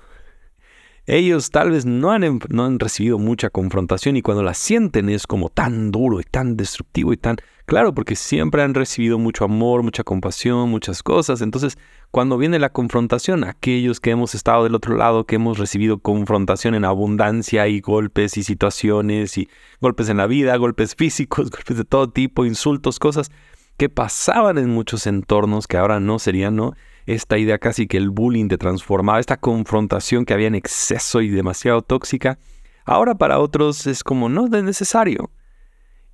ellos 1.06 1.50
tal 1.50 1.70
vez 1.70 1.86
no 1.86 2.10
han, 2.10 2.38
no 2.50 2.66
han 2.66 2.78
recibido 2.78 3.18
mucha 3.18 3.48
confrontación 3.48 4.14
y 4.14 4.20
cuando 4.20 4.42
la 4.42 4.52
sienten 4.52 5.08
es 5.08 5.26
como 5.26 5.48
tan 5.48 5.90
duro 5.90 6.20
y 6.20 6.24
tan 6.24 6.54
destructivo 6.54 7.14
y 7.14 7.16
tan... 7.16 7.36
Claro, 7.64 7.94
porque 7.94 8.14
siempre 8.14 8.62
han 8.62 8.74
recibido 8.74 9.18
mucho 9.18 9.46
amor, 9.46 9.82
mucha 9.82 10.04
compasión, 10.04 10.68
muchas 10.68 11.02
cosas. 11.02 11.40
Entonces, 11.40 11.78
cuando 12.10 12.36
viene 12.36 12.58
la 12.58 12.68
confrontación, 12.74 13.42
aquellos 13.44 13.98
que 13.98 14.10
hemos 14.10 14.34
estado 14.34 14.64
del 14.64 14.74
otro 14.74 14.96
lado, 14.96 15.24
que 15.24 15.36
hemos 15.36 15.56
recibido 15.56 16.00
confrontación 16.00 16.74
en 16.74 16.84
abundancia 16.84 17.68
y 17.68 17.80
golpes 17.80 18.36
y 18.36 18.42
situaciones 18.42 19.38
y 19.38 19.48
golpes 19.80 20.10
en 20.10 20.18
la 20.18 20.26
vida, 20.26 20.54
golpes 20.58 20.94
físicos, 20.94 21.50
golpes 21.50 21.78
de 21.78 21.84
todo 21.84 22.10
tipo, 22.10 22.44
insultos, 22.44 22.98
cosas 22.98 23.30
que 23.76 23.88
pasaban 23.88 24.58
en 24.58 24.70
muchos 24.70 25.06
entornos 25.06 25.66
que 25.66 25.76
ahora 25.76 26.00
no 26.00 26.18
serían, 26.18 26.56
¿no? 26.56 26.74
esta 27.06 27.38
idea 27.38 27.58
casi 27.58 27.86
que 27.86 27.96
el 27.96 28.10
bullying 28.10 28.48
te 28.48 28.58
transformaba, 28.58 29.20
esta 29.20 29.36
confrontación 29.36 30.24
que 30.24 30.34
había 30.34 30.48
en 30.48 30.56
exceso 30.56 31.20
y 31.20 31.28
demasiado 31.28 31.82
tóxica, 31.82 32.38
ahora 32.84 33.14
para 33.14 33.38
otros 33.38 33.86
es 33.86 34.02
como 34.02 34.28
no 34.28 34.46
es 34.46 34.64
necesario. 34.64 35.30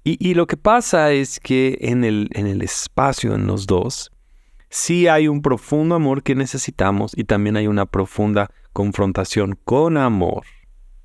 Y, 0.04 0.34
lo 0.34 0.48
que 0.48 0.56
pasa 0.56 1.12
es 1.12 1.38
que 1.38 1.78
en 1.80 2.02
el, 2.02 2.28
en 2.32 2.48
el 2.48 2.60
espacio, 2.60 3.36
en 3.36 3.46
los 3.46 3.68
dos, 3.68 4.10
sí 4.68 5.06
hay 5.06 5.28
un 5.28 5.42
profundo 5.42 5.94
amor 5.94 6.24
que 6.24 6.34
necesitamos 6.34 7.12
y 7.16 7.22
también 7.22 7.56
hay 7.56 7.68
una 7.68 7.86
profunda 7.86 8.50
confrontación 8.72 9.56
con 9.64 9.96
amor, 9.96 10.42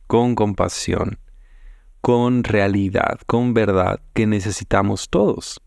con 0.07 0.33
compasión, 0.33 1.19
con 2.01 2.43
realidad, 2.43 3.19
con 3.27 3.53
verdad 3.53 3.99
que 4.13 4.25
necesitamos 4.25 5.09
todos. 5.09 5.61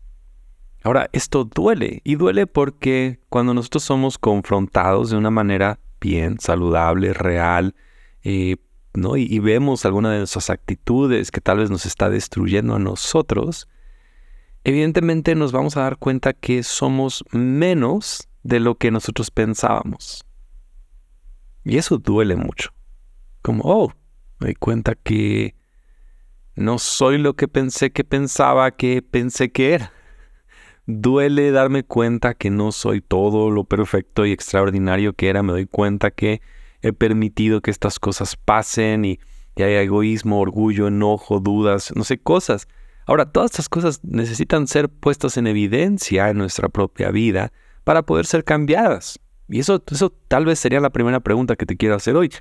Ahora, 0.83 1.09
esto 1.13 1.45
duele 1.45 2.01
y 2.03 2.15
duele 2.15 2.47
porque 2.47 3.19
cuando 3.29 3.53
nosotros 3.53 3.83
somos 3.83 4.17
confrontados 4.17 5.11
de 5.11 5.17
una 5.17 5.29
manera 5.29 5.79
bien, 5.99 6.39
saludable, 6.39 7.13
real, 7.13 7.75
eh, 8.23 8.57
¿no? 8.93 9.15
Y, 9.15 9.39
vemos 9.39 9.85
alguna 9.85 10.11
de 10.11 10.23
esas 10.23 10.49
actitudes 10.49 11.31
que 11.31 11.39
tal 11.39 11.59
vez 11.59 11.69
nos 11.69 11.85
está 11.85 12.09
destruyendo 12.09 12.75
a 12.75 12.79
nosotros, 12.79 13.69
evidentemente 14.63 15.35
nos 15.35 15.51
vamos 15.51 15.77
a 15.77 15.81
dar 15.81 15.97
cuenta 15.97 16.33
que 16.33 16.63
somos 16.63 17.23
menos 17.31 18.27
de 18.43 18.59
lo 18.59 18.75
que 18.75 18.91
nosotros 18.91 19.31
pensábamos. 19.31 20.25
Y 21.63 21.77
eso 21.77 21.99
duele 21.99 22.35
mucho. 22.35 22.71
Como, 23.43 23.63
oh, 23.65 23.93
me 24.39 24.47
doy 24.47 24.55
cuenta 24.55 24.95
que 24.95 25.55
no 26.55 26.79
soy 26.79 27.17
lo 27.19 27.35
que 27.35 27.47
pensé 27.47 27.91
que 27.91 28.03
pensaba 28.03 28.71
que 28.71 29.01
pensé 29.01 29.51
que 29.51 29.75
era. 29.75 29.93
Duele 30.87 31.51
darme 31.51 31.83
cuenta 31.83 32.33
que 32.33 32.49
no 32.49 32.71
soy 32.71 33.01
todo 33.01 33.51
lo 33.51 33.63
perfecto 33.65 34.25
y 34.25 34.31
extraordinario 34.31 35.13
que 35.13 35.29
era. 35.29 35.43
Me 35.43 35.51
doy 35.51 35.67
cuenta 35.67 36.11
que 36.11 36.41
he 36.81 36.91
permitido 36.93 37.61
que 37.61 37.71
estas 37.71 37.99
cosas 37.99 38.35
pasen 38.35 39.05
y, 39.05 39.19
hay 39.57 39.73
egoísmo, 39.75 40.39
orgullo, 40.39 40.87
enojo, 40.87 41.39
dudas, 41.39 41.93
no 41.95 42.03
sé, 42.03 42.17
cosas. 42.17 42.67
Ahora, 43.05 43.31
todas 43.31 43.51
estas 43.51 43.69
cosas 43.69 43.99
necesitan 44.03 44.67
ser 44.67 44.89
puestas 44.89 45.37
en 45.37 45.45
evidencia 45.45 46.29
en 46.29 46.37
nuestra 46.37 46.67
propia 46.69 47.11
vida 47.11 47.51
para 47.83 48.01
poder 48.03 48.25
ser 48.25 48.43
cambiadas. 48.43 49.19
Y 49.47 49.59
eso, 49.59 49.83
eso 49.91 50.11
tal 50.27 50.45
vez 50.45 50.57
sería 50.59 50.79
la 50.79 50.89
primera 50.89 51.19
pregunta 51.19 51.55
que 51.55 51.67
te 51.67 51.77
quiero 51.77 51.95
hacer 51.95 52.15
hoy. 52.15 52.31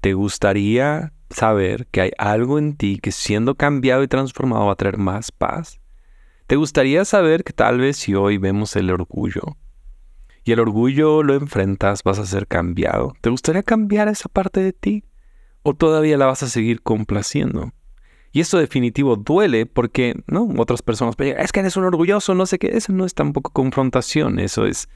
¿Te 0.00 0.14
gustaría 0.14 1.12
saber 1.30 1.86
que 1.88 2.00
hay 2.00 2.10
algo 2.18 2.58
en 2.58 2.76
ti 2.76 2.98
que 3.00 3.12
siendo 3.12 3.54
cambiado 3.54 4.02
y 4.02 4.08
transformado 4.08 4.66
va 4.66 4.72
a 4.72 4.76
traer 4.76 4.98
más 4.98 5.30
paz? 5.30 5.80
¿Te 6.48 6.56
gustaría 6.56 7.04
saber 7.04 7.44
que 7.44 7.52
tal 7.52 7.76
vez 7.76 7.98
si 7.98 8.14
hoy 8.14 8.38
vemos 8.38 8.74
el 8.74 8.90
orgullo 8.90 9.58
y 10.44 10.52
el 10.52 10.60
orgullo 10.60 11.22
lo 11.22 11.34
enfrentas, 11.34 12.02
vas 12.02 12.18
a 12.18 12.24
ser 12.24 12.46
cambiado? 12.46 13.12
¿Te 13.20 13.28
gustaría 13.28 13.62
cambiar 13.62 14.08
esa 14.08 14.30
parte 14.30 14.60
de 14.60 14.72
ti? 14.72 15.04
¿O 15.62 15.74
todavía 15.74 16.16
la 16.16 16.24
vas 16.24 16.42
a 16.42 16.48
seguir 16.48 16.80
complaciendo? 16.80 17.74
Y 18.32 18.40
eso 18.40 18.56
definitivo 18.56 19.16
duele 19.16 19.66
porque, 19.66 20.14
¿no? 20.26 20.48
Otras 20.56 20.80
personas 20.80 21.16
pueden 21.16 21.38
es 21.38 21.52
que 21.52 21.60
eres 21.60 21.76
un 21.76 21.84
orgulloso, 21.84 22.34
no 22.34 22.46
sé 22.46 22.58
qué. 22.58 22.68
Eso 22.68 22.94
no 22.94 23.04
es 23.04 23.12
tampoco 23.12 23.50
confrontación, 23.50 24.38
eso 24.38 24.64
es 24.64 24.88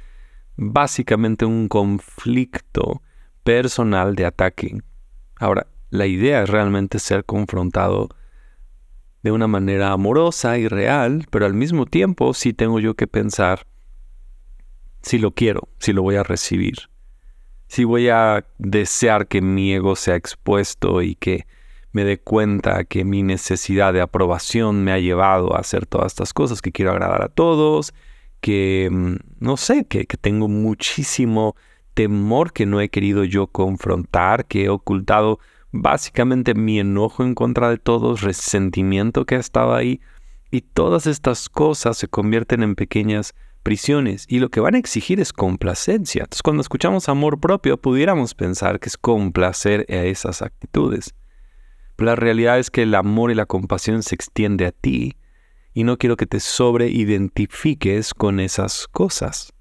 básicamente 0.56 1.44
un 1.44 1.68
conflicto 1.68 3.02
personal 3.44 4.14
de 4.14 4.24
ataque. 4.24 4.78
Ahora, 5.38 5.66
la 5.90 6.06
idea 6.06 6.44
es 6.44 6.48
realmente 6.48 6.98
ser 6.98 7.26
confrontado 7.26 8.08
de 9.22 9.30
una 9.30 9.46
manera 9.46 9.92
amorosa 9.92 10.58
y 10.58 10.68
real, 10.68 11.26
pero 11.30 11.46
al 11.46 11.54
mismo 11.54 11.86
tiempo 11.86 12.34
sí 12.34 12.52
tengo 12.52 12.80
yo 12.80 12.94
que 12.94 13.06
pensar 13.06 13.66
si 15.02 15.18
lo 15.18 15.32
quiero, 15.32 15.68
si 15.78 15.92
lo 15.92 16.02
voy 16.02 16.16
a 16.16 16.22
recibir, 16.22 16.90
si 17.68 17.84
voy 17.84 18.08
a 18.08 18.44
desear 18.58 19.28
que 19.28 19.40
mi 19.40 19.72
ego 19.72 19.96
sea 19.96 20.16
expuesto 20.16 21.02
y 21.02 21.14
que 21.14 21.46
me 21.92 22.04
dé 22.04 22.18
cuenta 22.18 22.84
que 22.84 23.04
mi 23.04 23.22
necesidad 23.22 23.92
de 23.92 24.00
aprobación 24.00 24.82
me 24.82 24.92
ha 24.92 24.98
llevado 24.98 25.54
a 25.54 25.60
hacer 25.60 25.86
todas 25.86 26.12
estas 26.12 26.32
cosas, 26.32 26.62
que 26.62 26.72
quiero 26.72 26.92
agradar 26.92 27.22
a 27.22 27.28
todos, 27.28 27.92
que 28.40 28.88
mm, 28.90 29.16
no 29.40 29.56
sé, 29.56 29.84
que, 29.84 30.06
que 30.06 30.16
tengo 30.16 30.48
muchísimo 30.48 31.54
temor 31.94 32.52
que 32.52 32.66
no 32.66 32.80
he 32.80 32.88
querido 32.88 33.24
yo 33.24 33.46
confrontar, 33.46 34.46
que 34.46 34.64
he 34.64 34.68
ocultado 34.68 35.38
básicamente 35.72 36.54
mi 36.54 36.78
enojo 36.78 37.24
en 37.24 37.34
contra 37.34 37.70
de 37.70 37.78
todos, 37.78 38.20
resentimiento 38.20 39.24
que 39.24 39.36
ha 39.36 39.40
estado 39.40 39.74
ahí, 39.74 40.00
y 40.50 40.60
todas 40.60 41.06
estas 41.06 41.48
cosas 41.48 41.96
se 41.96 42.08
convierten 42.08 42.62
en 42.62 42.74
pequeñas 42.74 43.34
prisiones 43.62 44.26
y 44.28 44.38
lo 44.38 44.50
que 44.50 44.60
van 44.60 44.74
a 44.74 44.78
exigir 44.78 45.18
es 45.18 45.32
complacencia. 45.32 46.24
Entonces 46.24 46.42
cuando 46.42 46.60
escuchamos 46.60 47.08
amor 47.08 47.40
propio 47.40 47.80
pudiéramos 47.80 48.34
pensar 48.34 48.78
que 48.78 48.88
es 48.88 48.98
complacer 48.98 49.86
a 49.88 50.04
esas 50.04 50.42
actitudes. 50.42 51.14
Pero 51.96 52.10
la 52.10 52.16
realidad 52.16 52.58
es 52.58 52.70
que 52.70 52.82
el 52.82 52.94
amor 52.94 53.30
y 53.30 53.34
la 53.34 53.46
compasión 53.46 54.02
se 54.02 54.14
extiende 54.14 54.66
a 54.66 54.72
ti 54.72 55.16
y 55.72 55.84
no 55.84 55.96
quiero 55.96 56.16
que 56.16 56.26
te 56.26 56.40
sobreidentifiques 56.40 58.12
con 58.12 58.40
esas 58.40 58.88
cosas. 58.88 59.52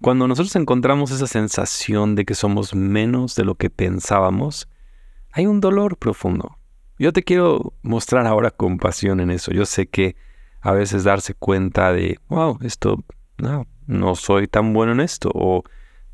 Cuando 0.00 0.28
nosotros 0.28 0.56
encontramos 0.56 1.10
esa 1.10 1.26
sensación 1.26 2.14
de 2.14 2.24
que 2.24 2.34
somos 2.34 2.74
menos 2.74 3.34
de 3.34 3.44
lo 3.44 3.54
que 3.54 3.70
pensábamos, 3.70 4.68
hay 5.34 5.46
un 5.46 5.60
dolor 5.60 5.98
profundo. 5.98 6.58
Yo 6.96 7.12
te 7.12 7.24
quiero 7.24 7.74
mostrar 7.82 8.24
ahora 8.24 8.52
compasión 8.52 9.18
en 9.18 9.32
eso. 9.32 9.50
Yo 9.50 9.66
sé 9.66 9.88
que 9.88 10.14
a 10.60 10.70
veces 10.70 11.02
darse 11.02 11.34
cuenta 11.34 11.92
de, 11.92 12.20
wow, 12.28 12.56
esto, 12.62 13.04
no, 13.38 13.66
no 13.88 14.14
soy 14.14 14.46
tan 14.46 14.72
bueno 14.72 14.92
en 14.92 15.00
esto, 15.00 15.30
o 15.34 15.64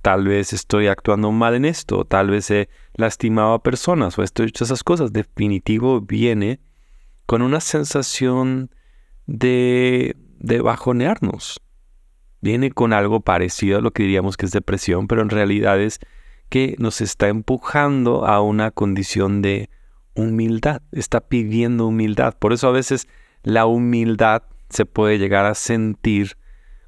tal 0.00 0.24
vez 0.24 0.54
estoy 0.54 0.86
actuando 0.86 1.30
mal 1.32 1.54
en 1.54 1.66
esto, 1.66 1.98
o 1.98 2.04
tal 2.06 2.30
vez 2.30 2.50
he 2.50 2.70
lastimado 2.94 3.52
a 3.52 3.62
personas, 3.62 4.18
o 4.18 4.22
estoy 4.22 4.48
hecho 4.48 4.64
esas 4.64 4.82
cosas, 4.82 5.12
definitivo 5.12 6.00
viene 6.00 6.58
con 7.26 7.42
una 7.42 7.60
sensación 7.60 8.70
de, 9.26 10.16
de 10.38 10.62
bajonearnos. 10.62 11.60
Viene 12.40 12.70
con 12.70 12.94
algo 12.94 13.20
parecido 13.20 13.78
a 13.78 13.82
lo 13.82 13.90
que 13.90 14.04
diríamos 14.04 14.38
que 14.38 14.46
es 14.46 14.52
depresión, 14.52 15.08
pero 15.08 15.20
en 15.20 15.28
realidad 15.28 15.78
es 15.78 16.00
que 16.50 16.75
nos 16.78 17.00
está 17.00 17.28
empujando 17.28 18.26
a 18.26 18.42
una 18.42 18.73
condición 18.73 19.40
de 19.40 19.71
humildad, 20.14 20.83
está 20.92 21.21
pidiendo 21.21 21.87
humildad. 21.87 22.37
Por 22.38 22.52
eso 22.52 22.69
a 22.69 22.73
veces 22.73 23.09
la 23.42 23.66
humildad 23.66 24.42
se 24.69 24.85
puede 24.85 25.19
llegar 25.19 25.47
a 25.47 25.54
sentir 25.54 26.37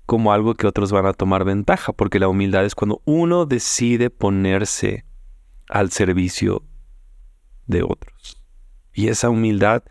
como 0.04 0.32
algo 0.32 0.54
que 0.54 0.66
otros 0.66 0.92
van 0.92 1.06
a 1.06 1.12
tomar 1.12 1.44
ventaja, 1.44 1.92
porque 1.92 2.18
la 2.18 2.28
humildad 2.28 2.64
es 2.64 2.74
cuando 2.74 3.00
uno 3.04 3.46
decide 3.46 4.10
ponerse 4.10 5.04
al 5.68 5.90
servicio 5.90 6.64
de 7.66 7.82
otros. 7.82 8.42
Y 8.92 9.08
esa 9.08 9.30
humildad 9.30 9.84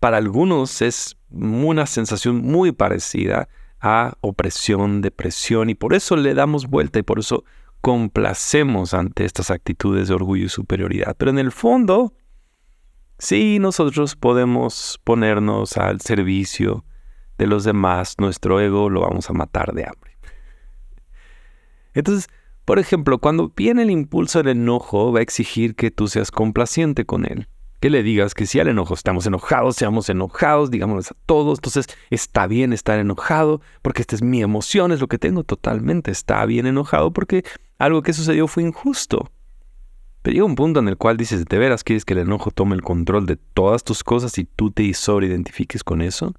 para 0.00 0.16
algunos 0.16 0.82
es 0.82 1.16
una 1.30 1.86
sensación 1.86 2.42
muy 2.42 2.72
parecida 2.72 3.48
a 3.80 4.14
opresión, 4.20 5.00
depresión, 5.00 5.70
y 5.70 5.74
por 5.74 5.94
eso 5.94 6.16
le 6.16 6.34
damos 6.34 6.66
vuelta 6.66 6.98
y 6.98 7.02
por 7.02 7.20
eso 7.20 7.44
complacemos 7.82 8.94
ante 8.94 9.26
estas 9.26 9.50
actitudes 9.50 10.08
de 10.08 10.14
orgullo 10.14 10.46
y 10.46 10.48
superioridad. 10.48 11.14
Pero 11.18 11.30
en 11.30 11.38
el 11.38 11.52
fondo, 11.52 12.14
sí 13.18 13.58
nosotros 13.58 14.16
podemos 14.16 14.98
ponernos 15.04 15.76
al 15.76 16.00
servicio 16.00 16.86
de 17.38 17.46
los 17.46 17.64
demás, 17.64 18.14
nuestro 18.18 18.60
ego 18.60 18.88
lo 18.88 19.00
vamos 19.00 19.28
a 19.28 19.32
matar 19.32 19.74
de 19.74 19.84
hambre. 19.84 20.16
Entonces, 21.92 22.28
por 22.64 22.78
ejemplo, 22.78 23.18
cuando 23.18 23.52
viene 23.54 23.82
el 23.82 23.90
impulso 23.90 24.38
del 24.38 24.56
enojo, 24.56 25.12
va 25.12 25.18
a 25.18 25.22
exigir 25.22 25.74
que 25.74 25.90
tú 25.90 26.06
seas 26.06 26.30
complaciente 26.30 27.04
con 27.04 27.26
él. 27.26 27.48
que 27.82 27.90
le 27.90 28.04
digas 28.04 28.32
que 28.32 28.46
si 28.46 28.60
al 28.60 28.68
enojo 28.68 28.94
estamos 28.94 29.26
enojados, 29.26 29.74
seamos 29.74 30.08
enojados, 30.08 30.70
digámosles 30.70 31.10
a 31.10 31.16
todos, 31.26 31.58
entonces 31.58 31.88
está 32.10 32.46
bien 32.46 32.72
estar 32.72 33.00
enojado, 33.00 33.60
porque 33.82 34.02
esta 34.02 34.14
es 34.14 34.22
mi 34.22 34.40
emoción, 34.40 34.92
es 34.92 35.00
lo 35.00 35.08
que 35.08 35.18
tengo 35.18 35.42
totalmente, 35.42 36.12
está 36.12 36.46
bien 36.46 36.68
enojado 36.68 37.12
porque 37.12 37.42
algo 37.78 38.02
que 38.02 38.12
sucedió 38.12 38.46
fue 38.46 38.62
injusto. 38.62 39.30
Pero 40.22 40.34
llega 40.34 40.44
un 40.44 40.54
punto 40.54 40.80
en 40.80 40.88
el 40.88 40.96
cual 40.96 41.16
dices, 41.16 41.44
¿de 41.44 41.58
veras 41.58 41.82
quieres 41.82 42.04
que 42.04 42.14
el 42.14 42.20
enojo 42.20 42.50
tome 42.50 42.76
el 42.76 42.82
control 42.82 43.26
de 43.26 43.36
todas 43.36 43.82
tus 43.82 44.04
cosas 44.04 44.38
y 44.38 44.44
tú 44.44 44.70
te 44.70 44.92
sobreidentifiques 44.94 45.82
con 45.82 46.00
eso? 46.00 46.34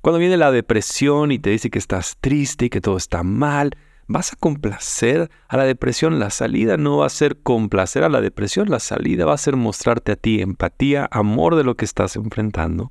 Cuando 0.00 0.18
viene 0.18 0.36
la 0.36 0.52
depresión 0.52 1.32
y 1.32 1.38
te 1.38 1.50
dice 1.50 1.70
que 1.70 1.78
estás 1.78 2.16
triste 2.20 2.66
y 2.66 2.70
que 2.70 2.80
todo 2.80 2.96
está 2.96 3.22
mal, 3.22 3.76
¿Vas 4.12 4.32
a 4.32 4.36
complacer 4.36 5.30
a 5.46 5.56
la 5.56 5.62
depresión? 5.62 6.18
La 6.18 6.30
salida 6.30 6.76
no 6.76 6.96
va 6.96 7.06
a 7.06 7.10
ser 7.10 7.36
complacer 7.36 8.02
a 8.02 8.08
la 8.08 8.20
depresión, 8.20 8.68
la 8.68 8.80
salida 8.80 9.24
va 9.24 9.34
a 9.34 9.38
ser 9.38 9.54
mostrarte 9.54 10.10
a 10.10 10.16
ti 10.16 10.40
empatía, 10.40 11.08
amor 11.12 11.54
de 11.54 11.62
lo 11.62 11.76
que 11.76 11.84
estás 11.84 12.16
enfrentando 12.16 12.90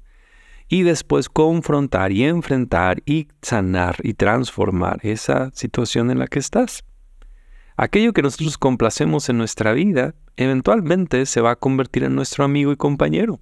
y 0.69 0.83
después 0.83 1.27
confrontar 1.27 2.13
y 2.13 2.23
enfrentar 2.23 3.01
y 3.05 3.27
sanar 3.41 3.97
y 4.01 4.13
transformar 4.13 4.99
esa 5.01 5.51
situación 5.53 6.09
en 6.09 6.19
la 6.19 6.27
que 6.27 6.39
estás. 6.39 6.85
Aquello 7.81 8.11
que 8.11 8.21
nosotros 8.21 8.57
complacemos 8.57 9.29
en 9.29 9.37
nuestra 9.37 9.71
vida 9.71 10.13
eventualmente 10.35 11.25
se 11.25 11.39
va 11.39 11.51
a 11.51 11.55
convertir 11.55 12.03
en 12.03 12.13
nuestro 12.13 12.43
amigo 12.43 12.73
y 12.73 12.75
compañero. 12.75 13.39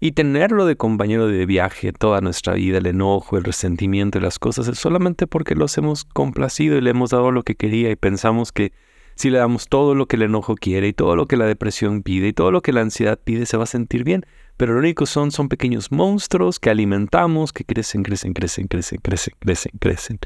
Y 0.00 0.10
tenerlo 0.10 0.66
de 0.66 0.74
compañero 0.74 1.28
de 1.28 1.46
viaje 1.46 1.92
toda 1.92 2.20
nuestra 2.20 2.54
vida, 2.54 2.78
el 2.78 2.86
enojo, 2.86 3.38
el 3.38 3.44
resentimiento 3.44 4.18
y 4.18 4.22
las 4.22 4.40
cosas, 4.40 4.66
es 4.66 4.76
solamente 4.76 5.28
porque 5.28 5.54
los 5.54 5.78
hemos 5.78 6.04
complacido 6.04 6.76
y 6.76 6.80
le 6.80 6.90
hemos 6.90 7.10
dado 7.10 7.30
lo 7.30 7.44
que 7.44 7.54
quería 7.54 7.92
y 7.92 7.94
pensamos 7.94 8.50
que 8.50 8.72
si 9.14 9.30
le 9.30 9.38
damos 9.38 9.68
todo 9.68 9.94
lo 9.94 10.06
que 10.06 10.16
el 10.16 10.22
enojo 10.22 10.56
quiere 10.56 10.88
y 10.88 10.92
todo 10.92 11.14
lo 11.14 11.26
que 11.26 11.36
la 11.36 11.46
depresión 11.46 12.02
pide 12.02 12.26
y 12.26 12.32
todo 12.32 12.50
lo 12.50 12.60
que 12.60 12.72
la 12.72 12.80
ansiedad 12.80 13.20
pide, 13.22 13.46
se 13.46 13.56
va 13.56 13.62
a 13.62 13.68
sentir 13.68 14.02
bien. 14.02 14.26
Pero 14.56 14.72
lo 14.72 14.80
único 14.80 15.06
son, 15.06 15.30
son 15.30 15.48
pequeños 15.48 15.92
monstruos 15.92 16.58
que 16.58 16.70
alimentamos, 16.70 17.52
que 17.52 17.62
crecen, 17.62 18.02
crecen, 18.02 18.34
crecen, 18.34 18.66
crecen, 18.66 18.98
crecen, 19.00 19.34
crecen, 19.38 19.72
crecen. 19.78 20.18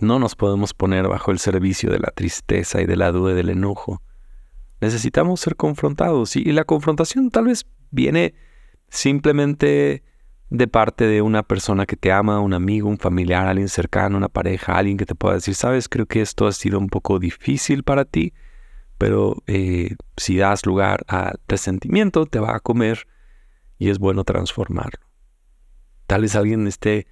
No 0.00 0.18
nos 0.18 0.34
podemos 0.34 0.74
poner 0.74 1.08
bajo 1.08 1.30
el 1.30 1.38
servicio 1.38 1.90
de 1.90 1.98
la 1.98 2.10
tristeza 2.10 2.82
y 2.82 2.86
de 2.86 2.96
la 2.96 3.12
duda 3.12 3.32
y 3.32 3.34
del 3.34 3.50
enojo. 3.50 4.02
Necesitamos 4.80 5.40
ser 5.40 5.56
confrontados 5.56 6.36
y 6.36 6.44
la 6.52 6.64
confrontación 6.64 7.30
tal 7.30 7.46
vez 7.46 7.66
viene 7.90 8.34
simplemente 8.88 10.02
de 10.50 10.68
parte 10.68 11.06
de 11.06 11.22
una 11.22 11.42
persona 11.42 11.86
que 11.86 11.96
te 11.96 12.12
ama, 12.12 12.40
un 12.40 12.52
amigo, 12.52 12.88
un 12.88 12.98
familiar, 12.98 13.46
alguien 13.48 13.68
cercano, 13.68 14.16
una 14.16 14.28
pareja, 14.28 14.76
alguien 14.76 14.96
que 14.96 15.06
te 15.06 15.14
pueda 15.14 15.34
decir, 15.34 15.54
sabes, 15.54 15.88
creo 15.88 16.06
que 16.06 16.20
esto 16.20 16.46
ha 16.46 16.52
sido 16.52 16.78
un 16.78 16.88
poco 16.88 17.18
difícil 17.18 17.82
para 17.82 18.04
ti, 18.04 18.32
pero 18.98 19.42
eh, 19.46 19.96
si 20.16 20.36
das 20.36 20.64
lugar 20.66 21.04
al 21.08 21.40
resentimiento, 21.48 22.26
te 22.26 22.38
va 22.38 22.54
a 22.54 22.60
comer 22.60 23.06
y 23.78 23.90
es 23.90 23.98
bueno 23.98 24.24
transformarlo. 24.24 25.04
Tal 26.06 26.22
vez 26.22 26.36
alguien 26.36 26.66
esté 26.66 27.06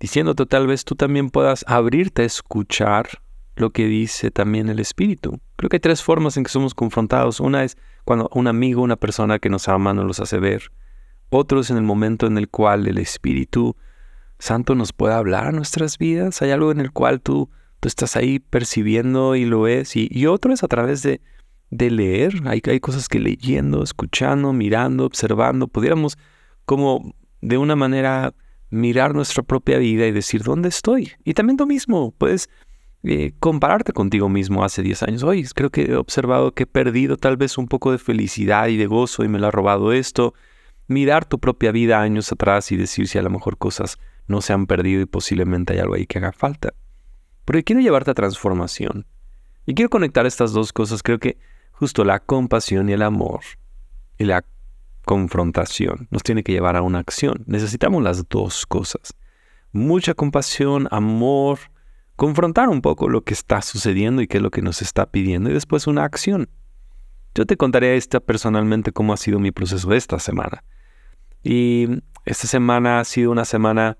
diciéndote, 0.00 0.46
tal 0.46 0.66
vez 0.66 0.84
tú 0.84 0.94
también 0.94 1.30
puedas 1.30 1.64
abrirte 1.68 2.22
a 2.22 2.26
escuchar 2.26 3.08
lo 3.56 3.70
que 3.70 3.86
dice 3.86 4.30
también 4.30 4.68
el 4.68 4.78
Espíritu. 4.78 5.40
Creo 5.56 5.68
que 5.68 5.76
hay 5.76 5.80
tres 5.80 6.02
formas 6.02 6.36
en 6.36 6.44
que 6.44 6.50
somos 6.50 6.74
confrontados. 6.74 7.40
Una 7.40 7.64
es 7.64 7.76
cuando 8.04 8.30
un 8.32 8.46
amigo, 8.46 8.82
una 8.82 8.96
persona 8.96 9.38
que 9.38 9.50
nos 9.50 9.68
ama 9.68 9.92
nos 9.92 10.06
los 10.06 10.20
hace 10.20 10.38
ver. 10.38 10.70
Otro 11.30 11.60
es 11.60 11.70
en 11.70 11.76
el 11.76 11.82
momento 11.82 12.26
en 12.26 12.38
el 12.38 12.48
cual 12.48 12.86
el 12.86 12.98
Espíritu 12.98 13.76
Santo 14.38 14.74
nos 14.74 14.92
puede 14.92 15.14
hablar 15.14 15.48
a 15.48 15.52
nuestras 15.52 15.98
vidas. 15.98 16.40
Hay 16.42 16.52
algo 16.52 16.70
en 16.70 16.80
el 16.80 16.92
cual 16.92 17.20
tú, 17.20 17.50
tú 17.80 17.88
estás 17.88 18.16
ahí 18.16 18.38
percibiendo 18.38 19.34
y 19.34 19.44
lo 19.44 19.66
es. 19.66 19.96
Y, 19.96 20.26
otro 20.26 20.52
es 20.52 20.62
a 20.62 20.68
través 20.68 21.02
de, 21.02 21.20
de 21.70 21.90
leer. 21.90 22.42
Hay, 22.46 22.62
hay 22.64 22.80
cosas 22.80 23.08
que 23.08 23.18
leyendo, 23.18 23.82
escuchando, 23.82 24.52
mirando, 24.52 25.04
observando, 25.04 25.66
pudiéramos 25.66 26.16
como 26.64 27.14
de 27.40 27.58
una 27.58 27.74
manera 27.76 28.32
mirar 28.70 29.14
nuestra 29.14 29.42
propia 29.42 29.78
vida 29.78 30.06
y 30.06 30.12
decir, 30.12 30.42
¿dónde 30.42 30.68
estoy? 30.68 31.12
Y 31.24 31.34
también 31.34 31.56
lo 31.58 31.66
mismo, 31.66 32.12
puedes 32.16 32.50
eh, 33.04 33.32
compararte 33.38 33.92
contigo 33.92 34.28
mismo 34.28 34.64
hace 34.64 34.82
10 34.82 35.02
años. 35.04 35.22
Hoy 35.22 35.44
creo 35.54 35.70
que 35.70 35.82
he 35.82 35.96
observado 35.96 36.52
que 36.52 36.64
he 36.64 36.66
perdido 36.66 37.16
tal 37.16 37.36
vez 37.36 37.56
un 37.56 37.68
poco 37.68 37.92
de 37.92 37.98
felicidad 37.98 38.68
y 38.68 38.76
de 38.76 38.86
gozo 38.86 39.24
y 39.24 39.28
me 39.28 39.38
lo 39.38 39.46
ha 39.46 39.50
robado 39.50 39.92
esto. 39.92 40.34
Mirar 40.88 41.24
tu 41.24 41.38
propia 41.38 41.70
vida 41.70 42.00
años 42.00 42.32
atrás 42.32 42.72
y 42.72 42.76
decir 42.76 43.08
si 43.08 43.18
a 43.18 43.22
lo 43.22 43.30
mejor 43.30 43.58
cosas 43.58 43.98
no 44.26 44.40
se 44.40 44.52
han 44.52 44.66
perdido 44.66 45.02
y 45.02 45.06
posiblemente 45.06 45.74
hay 45.74 45.78
algo 45.78 45.94
ahí 45.94 46.06
que 46.06 46.18
haga 46.18 46.32
falta. 46.32 46.74
Porque 47.44 47.64
quiero 47.64 47.80
llevarte 47.80 48.10
a 48.10 48.14
transformación. 48.14 49.06
Y 49.64 49.74
quiero 49.74 49.90
conectar 49.90 50.26
estas 50.26 50.52
dos 50.52 50.72
cosas. 50.72 51.02
Creo 51.02 51.18
que 51.18 51.38
justo 51.72 52.04
la 52.04 52.20
compasión 52.20 52.88
y 52.88 52.94
el 52.94 53.02
amor 53.02 53.40
y 54.18 54.24
la 54.24 54.44
confrontación 55.08 56.06
nos 56.10 56.22
tiene 56.22 56.42
que 56.42 56.52
llevar 56.52 56.76
a 56.76 56.82
una 56.82 56.98
acción. 56.98 57.42
Necesitamos 57.46 58.02
las 58.02 58.28
dos 58.28 58.66
cosas. 58.66 59.14
Mucha 59.72 60.12
compasión, 60.12 60.86
amor, 60.90 61.58
confrontar 62.14 62.68
un 62.68 62.82
poco 62.82 63.08
lo 63.08 63.22
que 63.24 63.32
está 63.32 63.62
sucediendo 63.62 64.20
y 64.20 64.26
qué 64.26 64.36
es 64.36 64.42
lo 64.42 64.50
que 64.50 64.60
nos 64.60 64.82
está 64.82 65.10
pidiendo 65.10 65.48
y 65.48 65.54
después 65.54 65.86
una 65.86 66.04
acción. 66.04 66.50
Yo 67.34 67.46
te 67.46 67.56
contaré 67.56 67.96
esta 67.96 68.20
personalmente 68.20 68.92
cómo 68.92 69.14
ha 69.14 69.16
sido 69.16 69.38
mi 69.38 69.50
proceso 69.50 69.94
esta 69.94 70.18
semana. 70.18 70.62
Y 71.42 71.88
esta 72.26 72.46
semana 72.46 73.00
ha 73.00 73.04
sido 73.04 73.30
una 73.30 73.46
semana 73.46 73.96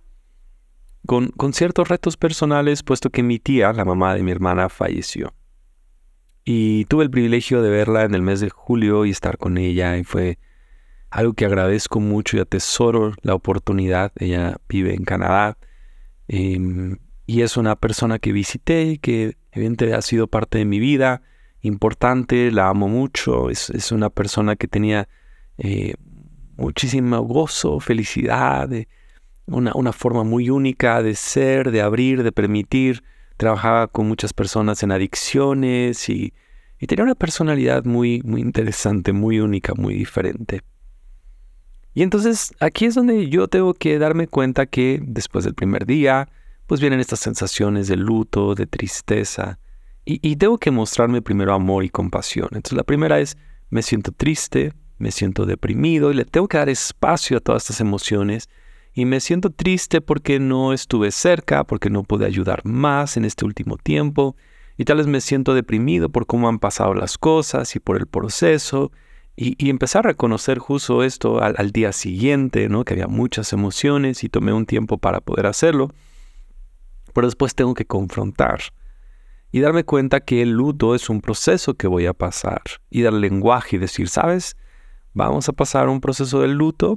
con, 1.07 1.29
con 1.29 1.55
ciertos 1.55 1.89
retos 1.89 2.19
personales, 2.19 2.83
puesto 2.83 3.09
que 3.09 3.23
mi 3.23 3.39
tía, 3.39 3.73
la 3.73 3.87
mamá 3.87 4.15
de 4.15 4.23
mi 4.23 4.31
hermana, 4.31 4.69
falleció. 4.69 5.33
Y 6.45 6.85
tuve 6.85 7.05
el 7.05 7.11
privilegio 7.11 7.63
de 7.63 7.71
verla 7.71 8.05
en 8.05 8.15
el 8.15 8.21
mes 8.21 8.41
de 8.41 8.51
julio 8.51 9.07
y 9.07 9.11
estar 9.11 9.39
con 9.39 9.57
ella 9.57 9.97
y 9.97 10.05
fue 10.05 10.39
algo 11.11 11.33
que 11.33 11.45
agradezco 11.45 12.01
mucho 12.01 12.37
y 12.37 12.41
atesoro 12.41 13.15
la 13.23 13.35
oportunidad. 13.35 14.13
Ella 14.17 14.59
vive 14.69 14.95
en 14.95 15.05
Canadá. 15.05 15.59
Em, 16.29 16.99
y 17.27 17.43
es 17.43 17.57
una 17.57 17.77
persona 17.77 18.19
que 18.19 18.33
visité 18.33 18.99
que 18.99 19.37
evidentemente 19.53 19.95
ha 19.95 20.03
sido 20.03 20.27
parte 20.29 20.59
de 20.59 20.65
mi 20.65 20.79
vida, 20.79 21.23
importante, 21.63 22.51
la 22.53 22.69
amo 22.69 22.89
mucho, 22.89 23.51
es, 23.51 23.93
una 23.93 24.11
persona 24.11 24.57
que 24.57 24.69
tenía 24.69 25.09
eh, 25.59 25.95
muchísimo 26.57 27.21
gozo, 27.23 27.81
felicidad, 27.81 28.71
una, 29.47 29.73
una, 29.75 29.93
forma 29.93 30.25
muy 30.25 30.51
única 30.51 31.03
de 31.03 31.15
ser, 31.15 31.71
de 31.71 31.83
abrir, 31.83 32.23
de 32.23 32.33
permitir, 32.33 33.03
trabajaba 33.37 33.89
con 33.89 34.07
muchas 34.09 34.33
personas 34.33 34.83
en 34.83 34.93
adicciones 34.93 36.09
y, 36.09 36.35
y 36.79 36.87
tenía 36.87 37.05
una 37.05 37.15
personalidad 37.15 37.85
muy, 37.85 38.23
muy 38.25 38.41
interesante, 38.41 39.13
muy 39.13 39.41
única, 39.41 39.75
muy 39.75 39.95
diferente. 39.95 40.63
Y 41.99 42.03
entonces 42.05 42.55
aquí 42.61 42.85
es 42.85 42.95
donde 42.95 43.29
yo 43.29 43.49
tengo 43.49 43.75
que 43.75 43.99
darme 43.99 44.29
cuenta 44.29 44.67
que 44.67 45.01
después 45.03 45.45
del 45.45 45.55
primer 45.55 45.85
día, 45.85 46.29
pues 46.69 46.81
vienen 46.81 47.01
estas 47.01 47.19
sensaciones 47.19 47.89
de 47.89 47.97
luto, 47.97 48.55
de 48.55 48.69
tristeza, 48.69 49.59
y, 50.05 50.37
tengo 50.37 50.59
que 50.59 50.71
mostrarme 50.71 51.23
primero 51.23 51.53
amor 51.53 51.83
y 51.83 51.89
compasión. 51.89 52.51
Entonces 52.53 52.77
la 52.77 52.85
primera 52.85 53.19
es, 53.19 53.37
me 53.69 53.83
siento 53.83 54.13
triste, 54.13 54.75
me 54.99 55.11
siento 55.11 55.45
deprimido, 55.45 56.13
y 56.13 56.15
le 56.15 56.25
tengo 56.25 56.47
que 56.47 56.59
dar 56.59 56.69
espacio 56.69 57.39
a 57.39 57.41
todas 57.41 57.65
estas 57.65 57.81
emociones, 57.81 58.49
y 58.95 59.05
me 59.05 59.19
siento 59.19 59.51
triste 59.51 60.01
porque 60.01 60.39
no 60.39 60.73
estuve 60.73 61.11
cerca, 61.11 61.65
porque 61.65 61.91
no 61.91 62.05
pude 62.05 62.27
ayudar 62.27 62.65
más 62.65 63.17
en 63.17 63.25
este 63.25 63.45
último 63.45 63.77
tiempo, 63.77 64.37
y 64.77 64.85
tal 64.85 64.99
vez 64.99 65.09
me 65.09 65.21
siento 65.21 65.53
deprimido 65.53 66.11
por 66.11 66.27
cómo 66.27 66.49
han 66.49 66.61
pasado 66.61 66.95
las 66.95 67.19
cosas 67.19 67.75
y 67.75 67.81
por 67.81 67.97
el 67.97 68.07
proceso, 68.07 68.93
y, 69.41 69.71
empezar 69.71 70.07
a 70.07 70.11
reconocer 70.11 70.59
justo 70.59 71.05
esto 71.05 71.41
al, 71.41 71.71
día 71.71 71.93
siguiente, 71.93 72.69
¿no? 72.69 72.85
que 72.85 72.95
había 72.95 73.07
muchas 73.07 73.53
emociones 73.53 74.25
y 74.25 74.29
tomé 74.29 74.53
un 74.53 74.67
tiempo 74.67 74.99
para 74.99 75.21
poder 75.21 75.47
hacerlo 75.47 75.91
pero 77.19 77.27
después 77.27 77.57
tengo 77.57 77.75
que 77.75 77.85
confrontar 77.85 78.61
y 79.51 79.59
darme 79.59 79.83
cuenta 79.83 80.21
que 80.21 80.41
el 80.41 80.51
luto 80.51 80.95
es 80.95 81.11
un 81.11 81.21
proceso 81.21 81.75
que 81.75 81.89
voy 81.89 82.07
a 82.07 82.13
pasar 82.13 82.63
y 82.91 83.03
dar 83.03 83.13
lenguaje 83.13 83.75
y 83.75 83.79
decir, 83.81 84.09
¿sabes? 84.09 84.57
Vamos 85.15 85.49
a 85.49 85.53
pasar 85.53 85.89
un 85.89 86.01
proceso 86.01 86.43
del 86.43 86.53
luto, 86.53 86.97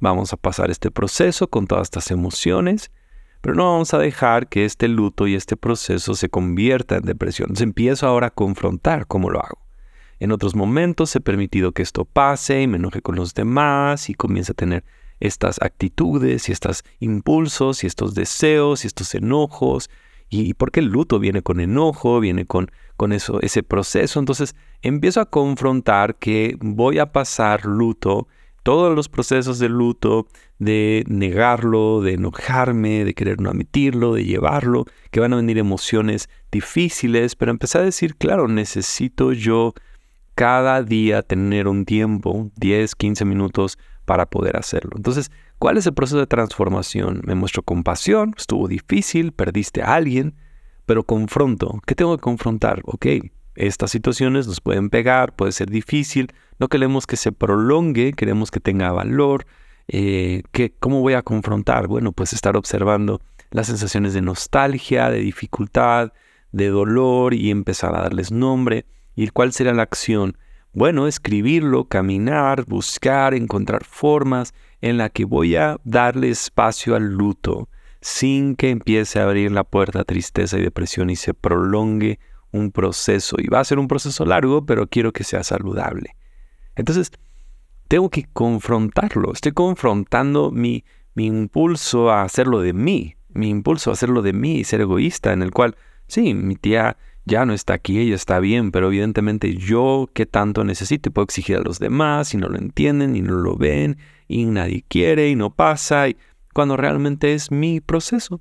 vamos 0.00 0.34
a 0.34 0.36
pasar 0.36 0.70
este 0.70 0.90
proceso 0.90 1.48
con 1.48 1.66
todas 1.66 1.86
estas 1.86 2.10
emociones, 2.10 2.90
pero 3.40 3.54
no 3.54 3.72
vamos 3.72 3.94
a 3.94 3.98
dejar 3.98 4.48
que 4.48 4.66
este 4.66 4.86
luto 4.86 5.26
y 5.26 5.34
este 5.34 5.56
proceso 5.56 6.14
se 6.14 6.28
convierta 6.28 6.96
en 6.96 7.04
depresión. 7.04 7.46
Entonces 7.46 7.64
empiezo 7.64 8.06
ahora 8.06 8.26
a 8.26 8.34
confrontar 8.34 9.06
cómo 9.06 9.30
lo 9.30 9.40
hago. 9.40 9.63
En 10.20 10.32
otros 10.32 10.54
momentos 10.54 11.14
he 11.16 11.20
permitido 11.20 11.72
que 11.72 11.82
esto 11.82 12.04
pase 12.04 12.62
y 12.62 12.66
me 12.66 12.76
enoje 12.76 13.02
con 13.02 13.16
los 13.16 13.34
demás 13.34 14.08
y 14.08 14.14
comienzo 14.14 14.52
a 14.52 14.54
tener 14.54 14.84
estas 15.20 15.60
actitudes 15.62 16.48
y 16.48 16.52
estos 16.52 16.84
impulsos 17.00 17.84
y 17.84 17.86
estos 17.86 18.14
deseos 18.14 18.84
y 18.84 18.86
estos 18.86 19.14
enojos. 19.14 19.90
Y 20.28 20.54
porque 20.54 20.80
el 20.80 20.86
luto 20.86 21.18
viene 21.18 21.42
con 21.42 21.60
enojo, 21.60 22.20
viene 22.20 22.46
con, 22.46 22.70
con 22.96 23.12
eso, 23.12 23.40
ese 23.40 23.62
proceso. 23.62 24.18
Entonces 24.18 24.54
empiezo 24.82 25.20
a 25.20 25.30
confrontar 25.30 26.16
que 26.16 26.56
voy 26.60 26.98
a 26.98 27.12
pasar 27.12 27.64
luto, 27.64 28.28
todos 28.62 28.96
los 28.96 29.10
procesos 29.10 29.58
de 29.58 29.68
luto, 29.68 30.26
de 30.58 31.04
negarlo, 31.06 32.00
de 32.00 32.14
enojarme, 32.14 33.04
de 33.04 33.14
querer 33.14 33.38
no 33.40 33.50
admitirlo, 33.50 34.14
de 34.14 34.24
llevarlo, 34.24 34.86
que 35.10 35.20
van 35.20 35.34
a 35.34 35.36
venir 35.36 35.58
emociones 35.58 36.30
difíciles, 36.50 37.36
pero 37.36 37.50
empecé 37.50 37.78
a 37.78 37.82
decir, 37.82 38.16
claro, 38.16 38.48
necesito 38.48 39.32
yo 39.32 39.74
cada 40.34 40.82
día 40.82 41.22
tener 41.22 41.68
un 41.68 41.84
tiempo, 41.84 42.50
10, 42.56 42.94
15 42.94 43.24
minutos 43.24 43.78
para 44.04 44.26
poder 44.26 44.56
hacerlo. 44.56 44.92
Entonces, 44.96 45.30
¿cuál 45.58 45.78
es 45.78 45.86
el 45.86 45.94
proceso 45.94 46.18
de 46.18 46.26
transformación? 46.26 47.22
Me 47.24 47.34
muestro 47.34 47.62
compasión, 47.62 48.34
estuvo 48.36 48.68
difícil, 48.68 49.32
perdiste 49.32 49.82
a 49.82 49.94
alguien, 49.94 50.34
pero 50.86 51.04
confronto. 51.04 51.80
¿Qué 51.86 51.94
tengo 51.94 52.16
que 52.16 52.22
confrontar? 52.22 52.82
Ok, 52.84 53.06
estas 53.54 53.90
situaciones 53.90 54.46
nos 54.46 54.60
pueden 54.60 54.90
pegar, 54.90 55.34
puede 55.34 55.52
ser 55.52 55.70
difícil, 55.70 56.32
no 56.58 56.68
queremos 56.68 57.06
que 57.06 57.16
se 57.16 57.32
prolongue, 57.32 58.12
queremos 58.12 58.50
que 58.50 58.60
tenga 58.60 58.92
valor. 58.92 59.46
Eh, 59.88 60.42
¿Cómo 60.80 61.00
voy 61.00 61.14
a 61.14 61.22
confrontar? 61.22 61.86
Bueno, 61.86 62.12
pues 62.12 62.32
estar 62.32 62.56
observando 62.56 63.20
las 63.50 63.68
sensaciones 63.68 64.14
de 64.14 64.22
nostalgia, 64.22 65.10
de 65.10 65.20
dificultad, 65.20 66.12
de 66.52 66.68
dolor 66.68 67.34
y 67.34 67.50
empezar 67.50 67.94
a 67.94 68.02
darles 68.02 68.30
nombre. 68.30 68.86
¿Y 69.14 69.28
cuál 69.28 69.52
será 69.52 69.72
la 69.72 69.82
acción? 69.82 70.36
Bueno, 70.72 71.06
escribirlo, 71.06 71.84
caminar, 71.84 72.64
buscar, 72.64 73.34
encontrar 73.34 73.84
formas 73.84 74.54
en 74.80 74.98
la 74.98 75.08
que 75.08 75.24
voy 75.24 75.56
a 75.56 75.78
darle 75.84 76.30
espacio 76.30 76.96
al 76.96 77.12
luto 77.12 77.68
sin 78.00 78.54
que 78.54 78.68
empiece 78.68 79.18
a 79.18 79.22
abrir 79.22 79.50
la 79.50 79.64
puerta 79.64 80.00
a 80.00 80.04
tristeza 80.04 80.58
y 80.58 80.62
depresión 80.62 81.08
y 81.08 81.16
se 81.16 81.32
prolongue 81.32 82.18
un 82.50 82.70
proceso. 82.70 83.36
Y 83.38 83.46
va 83.46 83.60
a 83.60 83.64
ser 83.64 83.78
un 83.78 83.88
proceso 83.88 84.26
largo, 84.26 84.66
pero 84.66 84.86
quiero 84.88 85.12
que 85.12 85.24
sea 85.24 85.42
saludable. 85.42 86.14
Entonces, 86.76 87.12
tengo 87.88 88.10
que 88.10 88.24
confrontarlo. 88.32 89.32
Estoy 89.32 89.52
confrontando 89.52 90.50
mi, 90.50 90.84
mi 91.14 91.26
impulso 91.26 92.10
a 92.10 92.22
hacerlo 92.22 92.60
de 92.60 92.74
mí, 92.74 93.14
mi 93.30 93.48
impulso 93.48 93.88
a 93.88 93.94
hacerlo 93.94 94.20
de 94.20 94.34
mí 94.34 94.56
y 94.56 94.64
ser 94.64 94.82
egoísta, 94.82 95.32
en 95.32 95.40
el 95.40 95.50
cual, 95.50 95.74
sí, 96.06 96.34
mi 96.34 96.56
tía 96.56 96.98
ya 97.24 97.46
no 97.46 97.54
está 97.54 97.74
aquí, 97.74 97.98
ella 97.98 98.14
está 98.14 98.38
bien, 98.38 98.70
pero 98.70 98.88
evidentemente 98.88 99.54
yo 99.54 100.08
qué 100.12 100.26
tanto 100.26 100.64
necesito 100.64 101.10
puedo 101.10 101.24
exigir 101.24 101.56
a 101.56 101.62
los 101.62 101.78
demás 101.78 102.34
y 102.34 102.36
no 102.36 102.48
lo 102.48 102.58
entienden 102.58 103.16
y 103.16 103.22
no 103.22 103.34
lo 103.34 103.56
ven 103.56 103.98
y 104.28 104.44
nadie 104.44 104.84
quiere 104.86 105.30
y 105.30 105.36
no 105.36 105.50
pasa, 105.50 106.08
y 106.08 106.16
cuando 106.52 106.76
realmente 106.76 107.34
es 107.34 107.50
mi 107.50 107.80
proceso. 107.80 108.40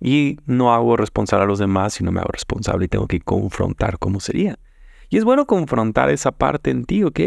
Y 0.00 0.38
no 0.46 0.72
hago 0.72 0.96
responsable 0.96 1.44
a 1.44 1.48
los 1.48 1.58
demás, 1.58 1.94
sino 1.94 2.12
me 2.12 2.20
hago 2.20 2.30
responsable 2.30 2.84
y 2.84 2.88
tengo 2.88 3.08
que 3.08 3.20
confrontar 3.20 3.98
cómo 3.98 4.20
sería. 4.20 4.58
Y 5.08 5.16
es 5.16 5.24
bueno 5.24 5.46
confrontar 5.46 6.10
esa 6.10 6.32
parte 6.32 6.70
en 6.70 6.84
ti, 6.84 7.02
ok. 7.02 7.20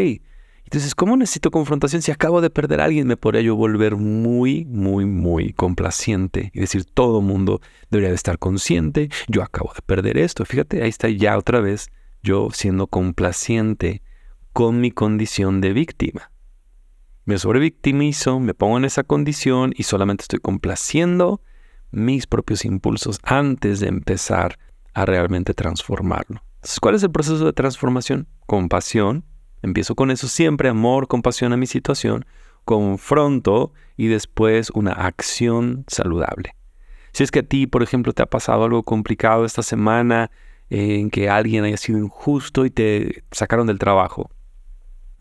Entonces, 0.72 0.94
¿cómo 0.94 1.18
necesito 1.18 1.50
confrontación? 1.50 2.00
Si 2.00 2.10
acabo 2.12 2.40
de 2.40 2.48
perder 2.48 2.80
a 2.80 2.86
alguien, 2.86 3.06
me 3.06 3.18
podría 3.18 3.42
yo 3.42 3.54
volver 3.54 3.96
muy, 3.96 4.64
muy, 4.64 5.04
muy 5.04 5.52
complaciente 5.52 6.50
y 6.54 6.60
decir, 6.60 6.86
todo 6.86 7.20
mundo 7.20 7.60
debería 7.90 8.08
de 8.08 8.14
estar 8.14 8.38
consciente, 8.38 9.10
yo 9.28 9.42
acabo 9.42 9.70
de 9.74 9.82
perder 9.82 10.16
esto. 10.16 10.46
Fíjate, 10.46 10.82
ahí 10.82 10.88
está 10.88 11.10
ya 11.10 11.36
otra 11.36 11.60
vez 11.60 11.90
yo 12.22 12.48
siendo 12.54 12.86
complaciente 12.86 14.00
con 14.54 14.80
mi 14.80 14.90
condición 14.90 15.60
de 15.60 15.74
víctima. 15.74 16.32
Me 17.26 17.36
sobrevictimizo, 17.36 18.40
me 18.40 18.54
pongo 18.54 18.78
en 18.78 18.86
esa 18.86 19.02
condición 19.02 19.74
y 19.76 19.82
solamente 19.82 20.22
estoy 20.22 20.38
complaciendo 20.38 21.42
mis 21.90 22.26
propios 22.26 22.64
impulsos 22.64 23.20
antes 23.24 23.80
de 23.80 23.88
empezar 23.88 24.58
a 24.94 25.04
realmente 25.04 25.52
transformarlo. 25.52 26.42
Entonces, 26.54 26.80
¿cuál 26.80 26.94
es 26.94 27.02
el 27.02 27.10
proceso 27.10 27.44
de 27.44 27.52
transformación? 27.52 28.26
Compasión, 28.46 29.26
Empiezo 29.62 29.94
con 29.94 30.10
eso 30.10 30.28
siempre, 30.28 30.68
amor, 30.68 31.08
compasión 31.08 31.52
a 31.52 31.56
mi 31.56 31.66
situación, 31.66 32.26
confronto 32.64 33.72
y 33.96 34.08
después 34.08 34.70
una 34.70 34.92
acción 34.92 35.84
saludable. 35.88 36.54
Si 37.12 37.22
es 37.22 37.30
que 37.30 37.40
a 37.40 37.42
ti, 37.42 37.66
por 37.66 37.82
ejemplo, 37.82 38.12
te 38.12 38.22
ha 38.22 38.26
pasado 38.26 38.64
algo 38.64 38.82
complicado 38.82 39.44
esta 39.44 39.62
semana 39.62 40.30
en 40.70 41.10
que 41.10 41.28
alguien 41.28 41.64
haya 41.64 41.76
sido 41.76 41.98
injusto 41.98 42.64
y 42.64 42.70
te 42.70 43.24
sacaron 43.30 43.66
del 43.66 43.78
trabajo, 43.78 44.30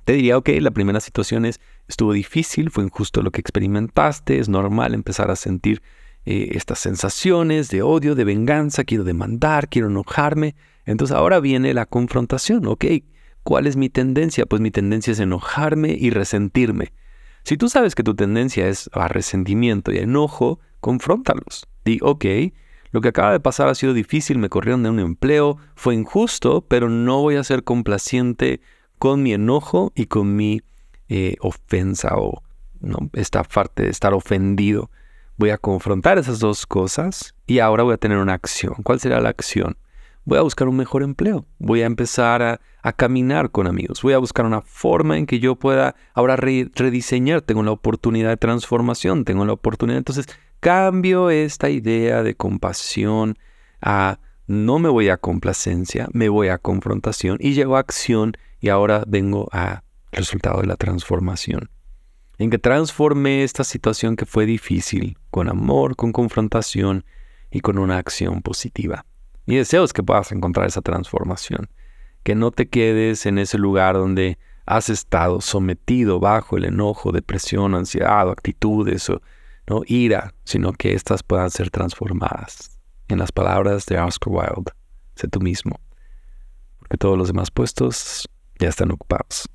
te 0.06 0.14
diría, 0.14 0.38
ok, 0.38 0.50
la 0.60 0.72
primera 0.72 1.00
situación 1.00 1.46
es, 1.46 1.60
estuvo 1.88 2.14
difícil, 2.14 2.72
fue 2.72 2.84
injusto 2.84 3.22
lo 3.22 3.32
que 3.32 3.42
experimentaste, 3.42 4.40
es 4.40 4.50
normal 4.50 4.94
empezar 4.94 5.30
a 5.30 5.36
sentir 5.36 5.82
eh, 6.26 6.50
estas 6.54 6.80
sensaciones 6.80 7.70
de 7.70 7.82
odio, 7.82 8.16
de 8.16 8.24
venganza, 8.24 8.84
quiero 8.84 9.04
demandar, 9.04 9.70
quiero 9.70 9.90
enojarme. 9.90 10.56
Entonces 10.86 11.16
ahora 11.16 11.40
viene 11.40 11.74
la 11.74 11.86
confrontación, 11.86 12.66
ok, 12.68 12.86
¿Cuál 13.44 13.68
es 13.68 13.76
mi 13.76 13.90
tendencia? 13.90 14.46
Pues 14.46 14.62
mi 14.62 14.72
tendencia 14.72 15.12
es 15.12 15.20
enojarme 15.20 15.96
y 16.00 16.10
resentirme. 16.10 16.94
Si 17.44 17.58
tú 17.58 17.70
sabes 17.70 17.96
que 17.96 18.04
tu 18.04 18.16
tendencia 18.16 18.68
es 18.68 18.90
a 18.94 19.08
resentimiento 19.08 19.92
y 19.92 19.98
enojo, 19.98 20.60
confróntalos. 20.80 21.68
Di, 21.84 22.00
ok, 22.02 22.26
lo 22.92 23.02
que 23.02 23.08
acaba 23.08 23.32
de 23.32 23.40
pasar 23.40 23.68
ha 23.68 23.76
sido 23.76 23.94
difícil, 23.94 24.38
me 24.38 24.50
corrieron 24.50 24.84
de 24.84 24.90
un 24.90 25.00
empleo, 25.00 25.58
fue 25.76 25.96
injusto, 25.96 26.62
pero 26.68 26.90
no 26.90 27.22
voy 27.22 27.36
a 27.36 27.44
ser 27.44 27.64
complaciente 27.64 28.62
con 29.00 29.24
mi 29.24 29.34
enojo 29.34 29.92
y 29.96 30.06
con 30.06 30.36
mi 30.36 30.62
eh, 31.10 31.36
ofensa 31.40 32.16
o 32.18 32.44
¿no? 32.80 33.10
esta 33.14 33.44
parte 33.44 33.84
de 33.84 33.90
estar 33.90 34.14
ofendido. 34.14 34.92
Voy 35.38 35.50
a 35.50 35.58
confrontar 35.58 36.20
esas 36.20 36.40
dos 36.40 36.68
cosas 36.68 37.34
y 37.48 37.60
ahora 37.60 37.84
voy 37.84 37.96
a 37.96 37.98
tener 37.98 38.18
una 38.18 38.34
acción. 38.34 38.76
¿Cuál 38.84 39.00
será 39.00 39.20
la 39.20 39.30
acción? 39.30 39.78
Voy 40.26 40.38
a 40.38 40.42
buscar 40.42 40.68
un 40.68 40.78
mejor 40.78 41.04
empleo, 41.04 41.46
voy 41.58 41.82
a 41.82 41.86
empezar 41.86 42.42
a, 42.42 42.60
caminar 42.94 43.52
con 43.52 43.68
amigos, 43.68 44.02
voy 44.02 44.14
a 44.14 44.18
buscar 44.18 44.46
una 44.46 44.62
forma 44.62 45.18
en 45.18 45.28
que 45.28 45.40
yo 45.40 45.56
pueda 45.56 45.96
ahora 46.14 46.36
rediseñar, 46.36 47.42
tengo 47.42 47.62
la 47.62 47.72
oportunidad 47.72 48.30
de 48.30 48.38
transformación, 48.38 49.24
tengo 49.24 49.46
la 49.46 49.54
oportunidad, 49.54 50.00
entonces 50.00 50.26
cambio 50.60 51.30
esta 51.30 51.70
idea 51.70 52.24
de 52.24 52.36
compasión 52.36 53.38
a 53.82 54.20
no 54.48 54.80
me 54.80 54.90
voy 54.90 55.10
a 55.10 55.18
complacencia, 55.18 56.08
me 56.12 56.28
voy 56.28 56.48
a 56.48 56.58
confrontación 56.58 57.38
y 57.40 57.54
llego 57.54 57.78
a 57.78 57.80
acción 57.80 58.34
y 58.60 58.70
ahora 58.70 59.04
vengo 59.08 59.48
a 59.52 59.84
resultado 60.12 60.62
de 60.62 60.68
la 60.68 60.76
transformación. 60.76 61.70
En 62.38 62.50
que 62.50 62.58
transformé 62.58 63.44
esta 63.44 63.64
situación 63.64 64.16
que 64.16 64.26
fue 64.26 64.46
difícil 64.46 65.18
con 65.30 65.48
amor, 65.48 65.96
con 65.96 66.12
confrontación 66.12 67.06
y 67.52 67.60
con 67.60 67.78
una 67.78 67.98
acción 67.98 68.42
positiva. 68.42 69.06
Mi 69.46 69.56
deseo 69.56 69.84
es 69.84 69.94
que 69.94 70.04
puedas 70.04 70.32
encontrar 70.32 70.68
esa 70.68 70.82
transformación, 70.82 71.70
que 72.24 72.36
no 72.36 72.52
te 72.52 72.70
quedes 72.70 73.26
en 73.26 73.38
ese 73.38 73.58
lugar 73.58 73.96
donde 73.96 74.38
has 74.66 74.90
estado 74.90 75.42
sometido 75.42 76.20
bajo 76.20 76.58
el 76.58 76.66
enojo, 76.66 77.12
depresión, 77.12 77.74
ansiedad 77.76 78.28
o 78.28 78.32
actitudes 78.32 79.10
o 79.10 79.22
no 79.68 79.82
ira, 79.86 80.34
sino 80.44 80.74
que 80.74 80.94
éstas 80.94 81.24
puedan 81.24 81.50
ser 81.50 81.70
transformadas. 81.70 82.80
En 83.08 83.20
las 83.20 83.32
palabras 83.32 83.86
de 83.88 84.00
Oscar 84.00 84.34
Wilde, 84.34 84.72
sé 85.16 85.28
tú 85.28 85.42
mismo, 85.42 85.80
porque 86.80 86.98
todos 86.98 87.18
los 87.18 87.28
demás 87.28 87.52
puestos 87.52 88.30
ya 88.60 88.70
están 88.70 88.92
ocupados. 88.92 89.50